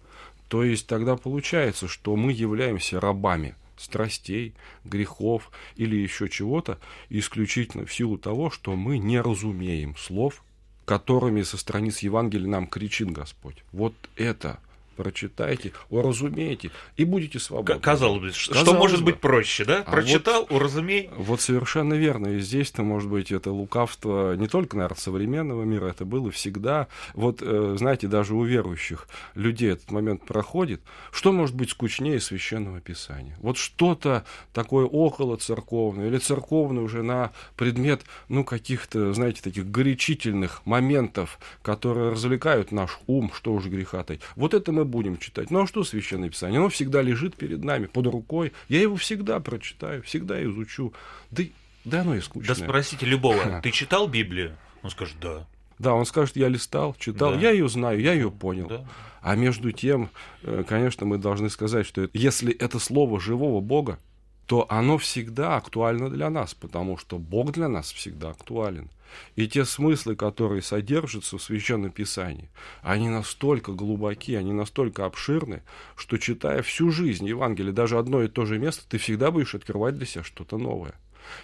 То 0.49 0.63
есть 0.63 0.87
тогда 0.87 1.17
получается, 1.17 1.89
что 1.89 2.17
мы 2.17 2.33
являемся 2.33 3.01
рабами 3.01 3.55
страстей, 3.77 4.55
грехов 4.85 5.51
или 5.77 5.97
еще 5.97 6.29
чего-то 6.29 6.79
исключительно 7.09 7.85
в 7.85 7.93
силу 7.93 8.19
того, 8.19 8.51
что 8.51 8.75
мы 8.75 8.99
не 8.99 9.21
разумеем 9.21 9.97
слов, 9.97 10.43
которыми 10.85 11.43
со 11.43 11.59
страниц 11.59 11.99
Евангелия 11.99 12.49
нам 12.49 12.67
кричит 12.67 13.11
Господь. 13.11 13.65
Вот 13.73 13.95
это 14.17 14.61
прочитайте, 14.97 15.73
уразумейте 15.91 16.71
и 16.97 17.05
будете 17.05 17.39
свободны. 17.39 17.81
Казалось 17.81 18.21
бы, 18.21 18.33
что 18.33 18.55
Казалось 18.55 18.79
может 18.79 19.01
бы. 19.01 19.13
быть 19.13 19.21
проще, 19.21 19.65
да? 19.65 19.83
А 19.87 19.91
Прочитал, 19.91 20.47
вот, 20.49 20.53
уразумей. 20.57 21.11
Вот 21.17 21.41
совершенно 21.41 21.95
верно. 21.95 22.29
И 22.29 22.41
здесь-то, 22.41 22.83
может 22.83 23.09
быть, 23.11 23.31
это 23.31 23.53
лукавство 23.53 24.35
не 24.35 24.49
только, 24.49 24.77
наверное, 24.77 24.99
современного 24.99 25.63
мира, 25.63 25.87
это 25.87 26.05
было 26.05 26.31
всегда. 26.31 26.89
Вот, 27.15 27.43
э, 27.43 27.77
знаете, 27.79 28.09
даже 28.09 28.35
у 28.35 28.43
верующих 28.45 29.09
людей 29.35 29.73
этот 29.73 29.91
момент 29.91 30.25
проходит. 30.25 30.81
Что 31.13 31.33
может 31.33 31.55
быть 31.55 31.71
скучнее 31.71 32.21
священного 32.21 32.81
писания? 32.81 33.37
Вот 33.41 33.59
что-то 33.59 34.25
такое 34.53 34.87
около 34.87 35.37
церковное 35.37 36.09
или 36.09 36.19
церковное 36.19 36.83
уже 36.83 37.03
на 37.03 37.33
предмет, 37.57 38.03
ну, 38.29 38.45
каких-то, 38.45 39.13
знаете, 39.13 39.43
таких 39.43 39.71
горячительных 39.71 40.65
моментов, 40.65 41.39
которые 41.63 42.11
развлекают 42.11 42.73
наш 42.73 42.99
ум, 43.07 43.31
что 43.35 43.53
уж 43.53 43.67
греха 43.67 43.99
-то. 43.99 44.19
Вот 44.37 44.55
это 44.55 44.73
мы 44.73 44.85
будем 44.87 45.19
читать. 45.19 45.51
Ну, 45.51 45.63
а 45.63 45.67
что 45.67 45.85
Священное 45.85 46.31
Писание? 46.31 46.59
Оно 46.59 46.69
всегда 46.69 47.03
лежит 47.03 47.37
перед 47.37 47.63
нами, 47.63 47.87
под 47.87 48.07
рукой. 48.07 48.53
Я 48.69 48.81
его 48.81 48.97
всегда 48.97 49.41
прочитаю, 49.41 50.03
всегда 50.03 50.43
изучу. 50.45 50.93
Да, 51.31 51.43
да 51.85 52.01
оно 52.01 52.15
и 52.15 52.21
скучное. 52.21 52.55
Да 52.55 52.63
спросите 52.63 53.07
любого, 53.07 53.61
ты 53.63 53.71
читал 53.71 54.09
Библию? 54.09 54.57
Он 54.83 54.91
скажет, 54.91 55.17
да. 55.21 55.47
Да, 55.79 55.95
он 55.95 56.07
скажет, 56.07 56.37
я 56.37 56.49
листал, 56.49 56.97
читал, 56.99 57.33
да. 57.33 57.39
я 57.39 57.51
ее 57.51 57.69
знаю, 57.69 58.01
я 58.01 58.15
ее 58.15 58.31
понял. 58.31 58.69
Да. 58.69 58.85
А 59.21 59.35
между 59.35 59.73
тем, 59.73 60.11
э, 60.43 60.65
конечно, 60.67 61.05
мы 61.05 61.19
должны 61.19 61.51
сказать, 61.51 61.87
что 61.87 62.09
если 62.13 62.55
это 62.55 62.79
слово 62.79 63.21
живого 63.21 63.61
Бога, 63.61 63.99
то 64.47 64.67
оно 64.69 64.97
всегда 64.97 65.57
актуально 65.57 66.09
для 66.09 66.31
нас, 66.31 66.55
потому 66.55 66.97
что 66.97 67.19
Бог 67.19 67.53
для 67.53 67.69
нас 67.69 67.93
всегда 67.93 68.31
актуален. 68.31 68.89
И 69.35 69.49
те 69.49 69.65
смыслы, 69.65 70.15
которые 70.17 70.63
содержатся 70.63 71.39
в 71.39 71.43
Священном 71.43 71.91
Писании, 71.91 72.49
они 72.83 73.09
настолько 73.09 73.73
глубоки, 73.73 74.35
они 74.35 74.53
настолько 74.53 75.05
обширны, 75.05 75.63
что 75.97 76.19
читая 76.19 76.63
всю 76.63 76.91
жизнь 76.91 77.27
Евангелие, 77.27 77.73
даже 77.73 77.99
одно 77.99 78.23
и 78.23 78.29
то 78.29 78.45
же 78.47 78.59
место, 78.59 78.85
ты 78.89 78.99
всегда 78.99 79.31
будешь 79.31 79.55
открывать 79.55 79.97
для 79.97 80.07
себя 80.07 80.25
что-то 80.25 80.59
новое. 80.59 80.95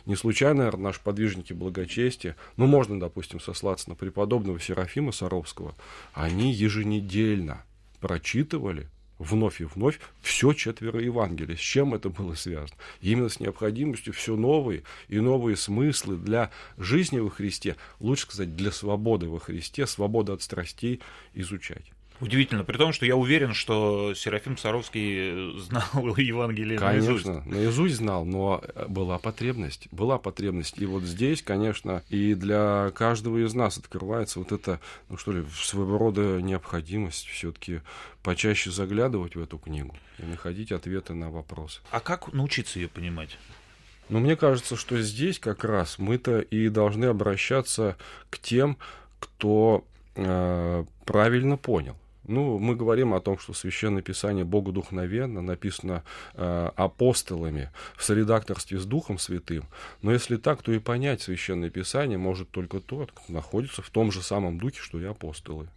Не 0.07 0.15
случайно, 0.15 0.59
наверное, 0.59 0.85
наши 0.85 1.01
подвижники 1.01 1.53
благочестия, 1.53 2.37
ну, 2.57 2.67
можно, 2.67 3.01
допустим, 3.01 3.41
сослаться 3.41 3.89
на 3.89 3.97
преподобного 3.97 4.61
Серафима 4.61 5.11
Саровского, 5.13 5.75
они 6.13 6.53
еженедельно 6.53 7.65
прочитывали 8.01 8.89
вновь 9.23 9.61
и 9.61 9.65
вновь 9.65 10.01
все 10.21 10.53
четверо 10.53 11.01
Евангелия. 11.01 11.57
С 11.57 11.61
чем 11.61 11.95
это 11.95 12.11
было 12.11 12.35
связано? 12.35 12.79
Именно 13.01 13.29
с 13.29 13.41
необходимостью 13.41 14.13
все 14.13 14.37
новые 14.37 14.83
и 15.09 15.21
новые 15.21 15.57
смыслы 15.57 16.17
для 16.17 16.51
жизни 16.77 17.19
во 17.21 17.31
Христе, 17.31 17.77
лучше 18.01 18.23
сказать, 18.23 18.57
для 18.57 18.73
свободы 18.73 19.29
во 19.29 19.39
Христе, 19.39 19.87
свободы 19.87 20.33
от 20.33 20.43
страстей 20.43 21.01
изучать. 21.35 21.93
Удивительно, 22.23 22.63
при 22.63 22.77
том, 22.77 22.93
что 22.93 23.05
я 23.05 23.17
уверен, 23.17 23.53
что 23.53 24.15
Серафим 24.15 24.57
Саровский 24.57 25.59
знал 25.59 25.85
Евангелие 26.17 26.79
наизусть. 26.79 27.25
Конечно, 27.25 27.51
наизусть 27.51 27.97
знал, 27.97 28.25
но 28.25 28.63
была 28.87 29.19
потребность, 29.19 29.89
была 29.91 30.19
потребность. 30.19 30.79
И 30.79 30.87
вот 30.87 31.03
здесь, 31.03 31.43
конечно, 31.43 32.05
и 32.11 32.35
для 32.35 32.93
каждого 32.95 33.45
из 33.45 33.55
нас 33.55 33.77
открывается 33.77 34.39
вот 34.39 34.53
эта, 34.53 34.79
ну 35.09 35.17
что 35.17 35.33
ли, 35.33 35.45
своего 35.53 35.99
рода 35.99 36.41
необходимость 36.41 37.27
все-таки 37.27 37.81
почаще 38.23 38.71
заглядывать 38.71 39.35
в 39.35 39.43
эту 39.43 39.59
книгу 39.59 39.97
и 40.21 40.23
находить 40.23 40.71
ответы 40.71 41.15
на 41.15 41.29
вопросы. 41.29 41.81
А 41.91 41.99
как 41.99 42.33
научиться 42.33 42.79
ее 42.79 42.87
понимать? 42.87 43.37
Ну, 44.09 44.21
мне 44.21 44.37
кажется, 44.37 44.77
что 44.77 45.01
здесь 45.03 45.41
как 45.41 45.65
раз 45.65 45.99
мы-то 45.99 46.39
и 46.39 46.69
должны 46.69 47.07
обращаться 47.07 47.97
к 48.31 48.39
тем, 48.39 48.79
кто 49.19 49.85
э, 50.15 50.85
правильно 51.05 51.57
понял. 51.57 51.97
Ну, 52.25 52.59
мы 52.59 52.77
говорим 52.77 53.15
о 53.15 53.21
том, 53.21 53.39
что 53.39 53.53
Священное 53.53 54.03
Писание 54.03 54.45
богодухновенно, 54.45 55.43
написано 55.43 56.05
э, 56.35 56.71
апостолами 56.77 57.71
в 57.97 58.05
соредакторстве 58.05 58.79
с 58.79 58.85
Духом 58.85 59.19
Святым. 59.19 59.65
Но 60.03 60.13
если 60.13 60.37
так, 60.37 60.63
то 60.63 60.73
и 60.73 60.79
понять 60.79 61.23
Священное 61.23 61.71
Писание 61.71 62.19
может 62.19 62.51
только 62.51 62.81
тот, 62.81 63.11
кто 63.13 63.33
находится 63.33 63.83
в 63.83 63.91
том 63.91 64.13
же 64.13 64.23
самом 64.23 64.59
духе, 64.59 64.81
что 64.81 65.01
и 65.01 65.05
апостолы 65.05 65.69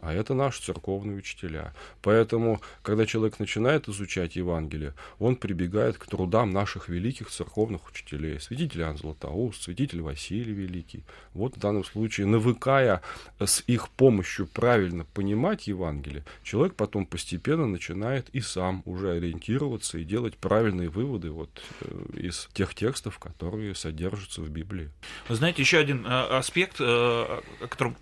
а 0.00 0.12
это 0.12 0.34
наши 0.34 0.62
церковные 0.62 1.18
учителя. 1.18 1.74
Поэтому, 2.02 2.60
когда 2.82 3.06
человек 3.06 3.38
начинает 3.38 3.88
изучать 3.88 4.36
Евангелие, 4.36 4.94
он 5.18 5.36
прибегает 5.36 5.98
к 5.98 6.06
трудам 6.06 6.50
наших 6.50 6.88
великих 6.88 7.30
церковных 7.30 7.88
учителей. 7.88 8.40
Святитель 8.40 8.82
Иоанн 8.82 8.96
Златоуст, 8.96 9.62
святитель 9.62 10.02
Василий 10.02 10.52
Великий. 10.52 11.04
Вот 11.34 11.56
в 11.56 11.60
данном 11.60 11.84
случае, 11.84 12.26
навыкая 12.26 13.02
с 13.38 13.62
их 13.66 13.88
помощью 13.90 14.46
правильно 14.46 15.04
понимать 15.04 15.66
Евангелие, 15.66 16.24
человек 16.42 16.74
потом 16.74 17.06
постепенно 17.06 17.66
начинает 17.66 18.28
и 18.30 18.40
сам 18.40 18.82
уже 18.84 19.12
ориентироваться 19.12 19.98
и 19.98 20.04
делать 20.04 20.36
правильные 20.36 20.88
выводы 20.88 21.30
вот 21.30 21.50
э, 21.80 22.18
из 22.18 22.48
тех 22.52 22.74
текстов, 22.74 23.18
которые 23.18 23.74
содержатся 23.74 24.42
в 24.42 24.50
Библии. 24.50 24.90
Вы 25.28 25.34
знаете, 25.34 25.62
еще 25.62 25.78
один 25.78 26.06
э, 26.06 26.08
аспект, 26.08 26.80
э, 26.80 26.84
о 26.84 27.42
котором 27.68 27.96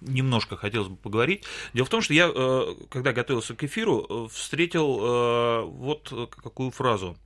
немножко 0.00 0.56
хотелось 0.56 0.88
бы 0.88 0.96
поговорить, 0.96 1.15
поговорить. 1.16 1.44
Дело 1.72 1.86
в 1.86 1.88
том, 1.88 2.02
что 2.02 2.12
я, 2.14 2.30
э, 2.32 2.74
когда 2.90 3.12
готовился 3.12 3.54
к 3.54 3.64
эфиру, 3.64 4.06
э, 4.08 4.28
встретил 4.32 4.98
э, 5.00 5.62
вот 5.62 6.30
какую 6.42 6.70
фразу. 6.70 7.16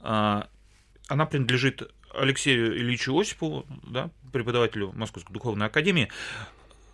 Она 0.00 1.26
принадлежит 1.26 1.90
Алексею 2.12 2.76
Ильичу 2.76 3.18
Осипову, 3.18 3.66
да, 3.82 4.10
преподавателю 4.32 4.92
Московской 4.92 5.32
духовной 5.32 5.66
академии. 5.66 6.10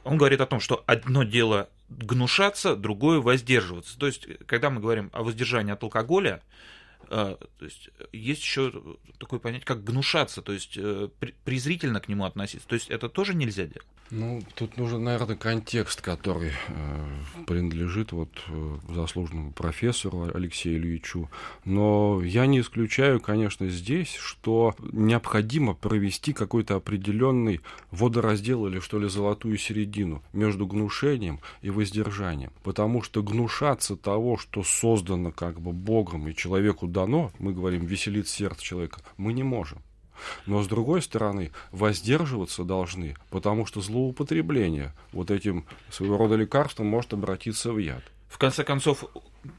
Он 0.05 0.16
говорит 0.16 0.40
о 0.40 0.46
том, 0.46 0.61
что 0.61 0.83
одно 0.87 1.24
дело 1.24 1.68
гнушаться, 1.88 2.76
другое 2.76 3.20
воздерживаться. 3.20 3.98
То 3.98 4.07
есть, 4.07 4.29
когда 4.46 4.70
мы 4.70 4.81
говорим 4.81 5.11
о 5.12 5.22
воздержании 5.22 5.72
от 5.72 5.83
алкоголя, 5.83 6.40
то 7.09 7.38
есть 7.61 7.90
есть 8.12 8.42
еще 8.42 8.72
такое 9.18 9.40
понятие, 9.40 9.66
как 9.66 9.83
гнушаться, 9.83 10.42
то 10.42 10.53
есть 10.53 10.79
презрительно 11.44 12.00
к 12.00 12.09
нему 12.09 12.24
относиться. 12.24 12.68
То 12.68 12.74
есть 12.74 12.88
это 12.90 13.09
тоже 13.09 13.35
нельзя 13.35 13.64
делать. 13.64 13.87
Ну, 14.11 14.42
тут 14.57 14.77
нужен, 14.77 15.05
наверное, 15.05 15.37
контекст, 15.37 16.01
который 16.01 16.51
э, 16.51 17.44
принадлежит 17.46 18.11
вот 18.11 18.31
э, 18.49 18.79
заслуженному 18.88 19.53
профессору 19.53 20.29
Алексею 20.35 20.79
Ильичу. 20.79 21.31
Но 21.64 22.20
я 22.20 22.46
не 22.46 22.61
исключаю, 22.61 23.20
конечно, 23.20 23.68
здесь, 23.68 24.16
что 24.16 24.75
необходимо 24.81 25.75
провести 25.75 26.33
какой-то 26.33 26.75
определенный 26.75 27.61
водораздел 27.92 28.66
или, 28.66 28.81
что 28.81 28.99
ли, 28.99 29.09
золотую 29.09 29.57
середину 29.59 30.25
между 30.33 30.66
гнушением 30.66 31.38
и 31.62 31.70
воздержанием. 31.70 32.51
Потому 32.64 33.03
что 33.03 33.23
гнушаться 33.23 33.96
того, 33.96 34.37
что 34.38 34.64
создано 34.64 35.31
как 35.31 35.61
бы 35.61 35.73
Богом 35.73 36.27
и 36.27 36.35
человеку 36.35 36.88
дано, 36.88 37.31
мы 37.38 37.53
говорим, 37.53 37.87
веселит 37.87 38.27
сердце 38.27 38.62
человека, 38.64 39.03
мы 39.16 39.33
не 39.33 39.44
можем. 39.44 39.79
Но, 40.46 40.62
с 40.62 40.66
другой 40.66 41.02
стороны, 41.02 41.52
воздерживаться 41.72 42.64
должны, 42.64 43.16
потому 43.30 43.66
что 43.66 43.80
злоупотребление 43.80 44.92
вот 45.12 45.30
этим 45.30 45.64
своего 45.90 46.16
рода 46.16 46.37
лекарством 46.37 46.87
может 46.87 47.12
обратиться 47.12 47.72
в 47.72 47.78
яд. 47.78 48.02
В 48.28 48.38
конце 48.38 48.62
концов, 48.62 49.04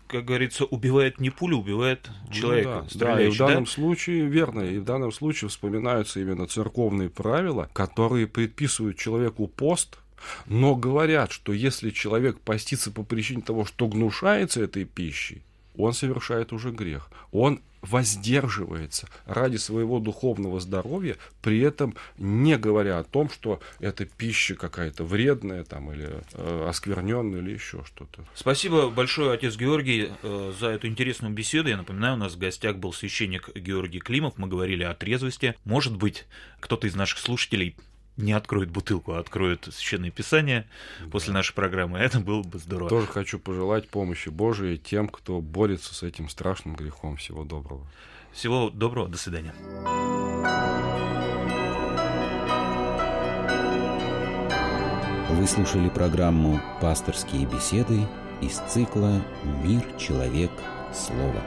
как 0.07 0.25
говорится, 0.25 0.63
убивает 0.63 1.19
не 1.19 1.29
пуля, 1.29 1.57
убивает 1.57 2.09
человека. 2.31 2.85
Ну, 2.93 2.99
да, 2.99 3.15
да, 3.15 3.21
и 3.21 3.29
в 3.29 3.37
данном 3.37 3.65
да? 3.65 3.69
случае, 3.69 4.25
верно, 4.27 4.61
и 4.61 4.79
в 4.79 4.85
данном 4.85 5.11
случае 5.11 5.49
вспоминаются 5.49 6.21
именно 6.21 6.47
церковные 6.47 7.09
правила, 7.09 7.69
которые 7.73 8.27
предписывают 8.27 8.97
человеку 8.97 9.47
пост, 9.47 9.99
но 10.45 10.75
говорят, 10.75 11.31
что 11.31 11.51
если 11.51 11.89
человек 11.89 12.39
постится 12.39 12.91
по 12.91 13.03
причине 13.03 13.41
того, 13.41 13.65
что 13.65 13.87
гнушается 13.87 14.63
этой 14.63 14.85
пищей, 14.85 15.41
он 15.77 15.93
совершает 15.93 16.53
уже 16.53 16.71
грех. 16.71 17.09
Он 17.31 17.61
воздерживается 17.81 19.07
ради 19.25 19.57
своего 19.57 19.99
духовного 19.99 20.59
здоровья, 20.59 21.17
при 21.41 21.59
этом 21.61 21.95
не 22.17 22.57
говоря 22.57 22.99
о 22.99 23.03
том, 23.03 23.29
что 23.29 23.59
эта 23.79 24.05
пища 24.05 24.55
какая-то 24.55 25.03
вредная 25.03 25.63
там, 25.63 25.91
или 25.91 26.09
э, 26.33 26.65
оскверненная, 26.69 27.39
или 27.39 27.51
еще 27.51 27.83
что-то. 27.85 28.23
Спасибо 28.35 28.89
большое, 28.89 29.33
отец 29.33 29.55
Георгий, 29.57 30.09
э, 30.21 30.53
за 30.59 30.67
эту 30.67 30.87
интересную 30.87 31.33
беседу. 31.33 31.69
Я 31.69 31.77
напоминаю, 31.77 32.15
у 32.15 32.19
нас 32.19 32.33
в 32.33 32.37
гостях 32.37 32.77
был 32.77 32.93
священник 32.93 33.49
Георгий 33.55 33.99
Климов. 33.99 34.37
Мы 34.37 34.47
говорили 34.47 34.83
о 34.83 34.93
трезвости. 34.93 35.55
Может 35.65 35.95
быть, 35.95 36.25
кто-то 36.59 36.87
из 36.87 36.95
наших 36.95 37.19
слушателей 37.19 37.75
не 38.17 38.33
откроет 38.33 38.69
бутылку, 38.69 39.13
а 39.13 39.19
откроет 39.19 39.67
священное 39.71 40.11
писание 40.11 40.67
да. 40.99 41.07
после 41.07 41.33
нашей 41.33 41.53
программы. 41.53 41.99
Это 41.99 42.19
было 42.19 42.43
бы 42.43 42.59
здорово. 42.59 42.89
Тоже 42.89 43.07
хочу 43.07 43.39
пожелать 43.39 43.89
помощи 43.89 44.29
Божией 44.29 44.77
тем, 44.77 45.07
кто 45.07 45.41
борется 45.41 45.93
с 45.93 46.03
этим 46.03 46.29
страшным 46.29 46.75
грехом. 46.75 47.17
Всего 47.17 47.43
доброго. 47.43 47.85
Всего 48.31 48.69
доброго. 48.69 49.07
До 49.07 49.17
свидания. 49.17 49.53
Вы 55.29 55.47
слушали 55.47 55.89
программу 55.89 56.61
«Пасторские 56.81 57.45
беседы» 57.45 58.07
из 58.41 58.57
цикла 58.71 59.23
«Мир, 59.63 59.81
человек, 59.97 60.51
слово». 60.93 61.41